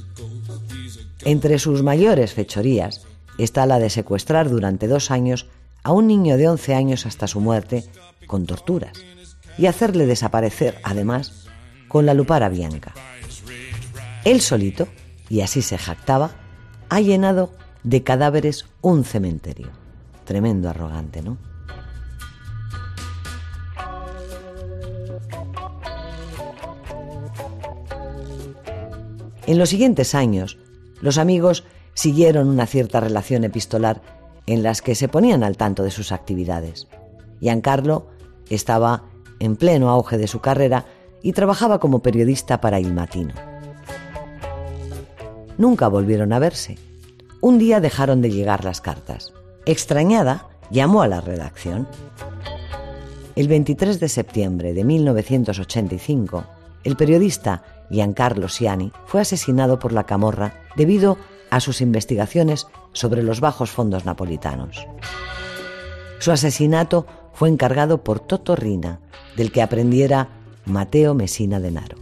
Entre 1.25 1.57
sus 1.57 1.83
mayores 1.83 2.33
fechorías 2.33 3.05
está 3.37 3.65
la 3.65 3.79
de 3.79 3.89
secuestrar 3.89 4.49
durante 4.49 4.87
dos 4.87 5.09
años 5.09 5.47
a 5.81 5.93
un 5.93 6.07
niño 6.07 6.35
de 6.35 6.49
11 6.49 6.75
años 6.75 7.05
hasta 7.05 7.27
su 7.27 7.39
muerte 7.39 7.85
con 8.27 8.45
torturas 8.45 8.93
y 9.57 9.67
hacerle 9.67 10.05
desaparecer, 10.05 10.79
además, 10.83 11.47
con 11.87 12.05
la 12.05 12.13
lupara 12.13 12.49
bianca. 12.49 12.93
Él 14.25 14.41
solito, 14.41 14.87
y 15.29 15.41
así 15.41 15.61
se 15.61 15.77
jactaba, 15.77 16.31
ha 16.89 16.99
llenado 16.99 17.51
de 17.83 18.03
cadáveres 18.03 18.65
un 18.81 19.05
cementerio. 19.05 19.69
Tremendo 20.25 20.69
arrogante, 20.69 21.21
¿no? 21.21 21.37
En 29.45 29.57
los 29.57 29.69
siguientes 29.69 30.15
años, 30.15 30.57
los 31.03 31.17
amigos 31.17 31.65
siguieron 31.93 32.47
una 32.47 32.65
cierta 32.65 33.01
relación 33.01 33.43
epistolar 33.43 34.01
en 34.45 34.63
las 34.63 34.81
que 34.81 34.95
se 34.95 35.09
ponían 35.09 35.43
al 35.43 35.57
tanto 35.57 35.83
de 35.83 35.91
sus 35.91 36.13
actividades. 36.13 36.87
Giancarlo 37.41 38.07
estaba 38.49 39.03
en 39.39 39.57
pleno 39.57 39.89
auge 39.89 40.17
de 40.17 40.27
su 40.27 40.39
carrera 40.39 40.85
y 41.21 41.33
trabajaba 41.33 41.81
como 41.81 42.01
periodista 42.01 42.61
para 42.61 42.79
Il 42.79 42.93
Matino. 42.93 43.33
Nunca 45.57 45.89
volvieron 45.89 46.31
a 46.31 46.39
verse. 46.39 46.77
Un 47.41 47.59
día 47.59 47.81
dejaron 47.81 48.21
de 48.21 48.31
llegar 48.31 48.63
las 48.63 48.79
cartas. 48.79 49.33
Extrañada, 49.65 50.47
llamó 50.71 51.01
a 51.01 51.09
la 51.09 51.19
redacción. 51.19 51.85
El 53.35 53.49
23 53.49 53.99
de 53.99 54.07
septiembre 54.07 54.73
de 54.73 54.85
1985, 54.85 56.45
el 56.85 56.95
periodista 56.95 57.63
Giancarlo 57.89 58.47
Siani 58.47 58.93
fue 59.05 59.19
asesinado 59.19 59.79
por 59.79 59.91
la 59.91 60.05
camorra 60.05 60.62
debido 60.75 61.17
a 61.49 61.59
sus 61.59 61.81
investigaciones 61.81 62.67
sobre 62.93 63.23
los 63.23 63.39
bajos 63.39 63.69
fondos 63.69 64.05
napolitanos. 64.05 64.87
Su 66.19 66.31
asesinato 66.31 67.05
fue 67.33 67.49
encargado 67.49 68.03
por 68.03 68.19
Toto 68.19 68.55
Rina, 68.55 68.99
del 69.35 69.51
que 69.51 69.61
aprendiera 69.61 70.29
Mateo 70.65 71.13
Messina 71.13 71.59
Denaro. 71.59 71.97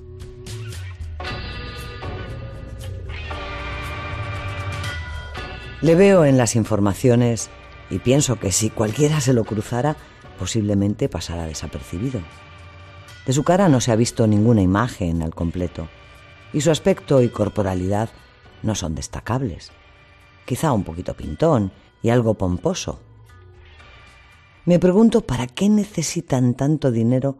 Le 5.82 5.96
veo 5.96 6.26
en 6.26 6.38
las 6.38 6.56
informaciones 6.56 7.50
y 7.90 8.00
pienso 8.00 8.40
que 8.40 8.52
si 8.52 8.70
cualquiera 8.70 9.20
se 9.20 9.34
lo 9.34 9.44
cruzara, 9.44 9.98
posiblemente 10.38 11.10
pasara 11.10 11.46
desapercibido. 11.46 12.22
De 13.26 13.34
su 13.34 13.44
cara 13.44 13.68
no 13.68 13.82
se 13.82 13.92
ha 13.92 13.96
visto 13.96 14.28
ninguna 14.28 14.62
imagen 14.62 15.24
al 15.24 15.34
completo, 15.34 15.88
y 16.54 16.62
su 16.62 16.70
aspecto 16.70 17.22
y 17.22 17.30
corporalidad 17.30 18.10
no 18.64 18.76
son 18.76 18.96
destacables. 18.96 19.72
Quizá 20.46 20.74
un 20.74 20.84
poquito 20.84 21.16
pintón 21.16 21.72
y 22.02 22.10
algo 22.10 22.36
pomposo. 22.36 23.00
Me 24.66 24.80
pregunto 24.80 25.22
para 25.22 25.48
qué 25.48 25.70
necesitan 25.70 26.54
tanto 26.54 26.92
dinero 26.92 27.38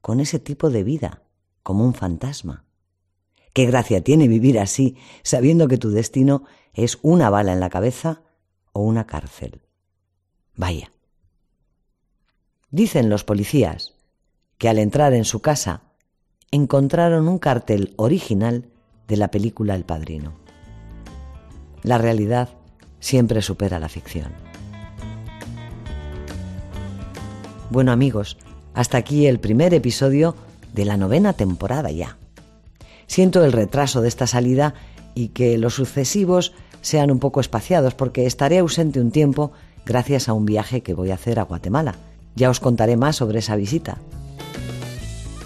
con 0.00 0.20
ese 0.20 0.38
tipo 0.38 0.70
de 0.70 0.82
vida, 0.82 1.22
como 1.62 1.84
un 1.84 1.94
fantasma. 1.94 2.64
¿Qué 3.52 3.66
gracia 3.66 4.02
tiene 4.02 4.28
vivir 4.28 4.58
así, 4.58 4.96
sabiendo 5.22 5.68
que 5.68 5.78
tu 5.78 5.90
destino 5.90 6.44
es 6.72 6.98
una 7.02 7.30
bala 7.30 7.52
en 7.52 7.60
la 7.60 7.70
cabeza 7.70 8.22
o 8.72 8.82
una 8.82 9.06
cárcel? 9.06 9.62
Vaya. 10.56 10.90
Dicen 12.70 13.08
los 13.08 13.24
policías 13.24 13.94
que 14.58 14.68
al 14.68 14.78
entrar 14.78 15.12
en 15.12 15.24
su 15.24 15.40
casa 15.40 15.82
encontraron 16.50 17.28
un 17.28 17.38
cartel 17.38 17.94
original 17.96 18.70
de 19.06 19.16
la 19.16 19.30
película 19.30 19.74
El 19.74 19.84
Padrino. 19.84 20.43
La 21.84 21.98
realidad 21.98 22.48
siempre 22.98 23.42
supera 23.42 23.78
la 23.78 23.90
ficción. 23.90 24.32
Bueno 27.70 27.92
amigos, 27.92 28.38
hasta 28.72 28.96
aquí 28.96 29.26
el 29.26 29.38
primer 29.38 29.74
episodio 29.74 30.34
de 30.72 30.86
la 30.86 30.96
novena 30.96 31.34
temporada 31.34 31.90
ya. 31.90 32.16
Siento 33.06 33.44
el 33.44 33.52
retraso 33.52 34.00
de 34.00 34.08
esta 34.08 34.26
salida 34.26 34.74
y 35.14 35.28
que 35.28 35.58
los 35.58 35.74
sucesivos 35.74 36.54
sean 36.80 37.10
un 37.10 37.18
poco 37.18 37.40
espaciados 37.40 37.94
porque 37.94 38.24
estaré 38.24 38.58
ausente 38.58 38.98
un 38.98 39.10
tiempo 39.10 39.52
gracias 39.84 40.30
a 40.30 40.32
un 40.32 40.46
viaje 40.46 40.82
que 40.82 40.94
voy 40.94 41.10
a 41.10 41.14
hacer 41.14 41.38
a 41.38 41.44
Guatemala. 41.44 41.96
Ya 42.34 42.48
os 42.48 42.60
contaré 42.60 42.96
más 42.96 43.16
sobre 43.16 43.40
esa 43.40 43.56
visita. 43.56 43.98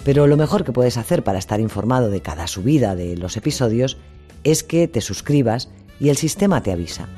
Pero 0.05 0.29
lo 0.29 0.37
mejor 0.37 0.65
que 0.65 0.73
puedes 0.73 0.97
hacer 0.97 1.25
para 1.25 1.41
estar 1.41 1.61
informado 1.61 2.11
de 2.11 2.23
cada 2.23 2.47
subida 2.47 2.95
de 2.95 3.17
los 3.17 3.37
episodios 3.37 3.99
es 4.45 4.63
que 4.63 4.87
te 4.87 5.01
suscribas 5.01 5.69
y 6.01 6.09
el 6.09 6.17
sistema 6.17 6.63
te 6.63 6.73
avisa. 6.73 7.09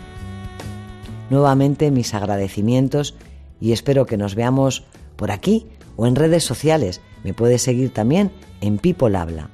Nuevamente 1.31 1.91
mis 1.91 2.13
agradecimientos 2.15 3.15
y 3.61 3.73
espero 3.73 4.07
que 4.07 4.17
nos 4.17 4.35
veamos 4.35 4.85
por 5.17 5.31
aquí 5.31 5.67
o 5.97 6.07
en 6.07 6.17
redes 6.17 6.45
sociales. 6.45 7.03
Me 7.25 7.35
puedes 7.35 7.61
seguir 7.63 7.93
también 7.93 8.31
en 8.61 8.79
People 8.79 9.17
Habla. 9.17 9.51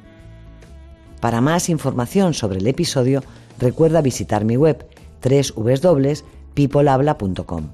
Para 1.21 1.41
más 1.41 1.69
información 1.69 2.35
sobre 2.35 2.59
el 2.59 2.67
episodio, 2.67 3.23
recuerda 3.59 4.03
visitar 4.03 4.45
mi 4.45 4.57
web 4.57 4.87
www.peoplehabla.com. 5.23 7.69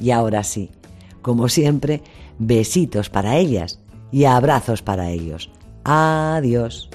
Y 0.00 0.12
ahora 0.12 0.44
sí, 0.44 0.70
como 1.22 1.48
siempre, 1.48 2.02
besitos 2.38 3.10
para 3.10 3.36
ellas 3.36 3.80
y 4.12 4.24
abrazos 4.24 4.82
para 4.82 5.10
ellos. 5.10 5.50
Adiós. 5.84 6.88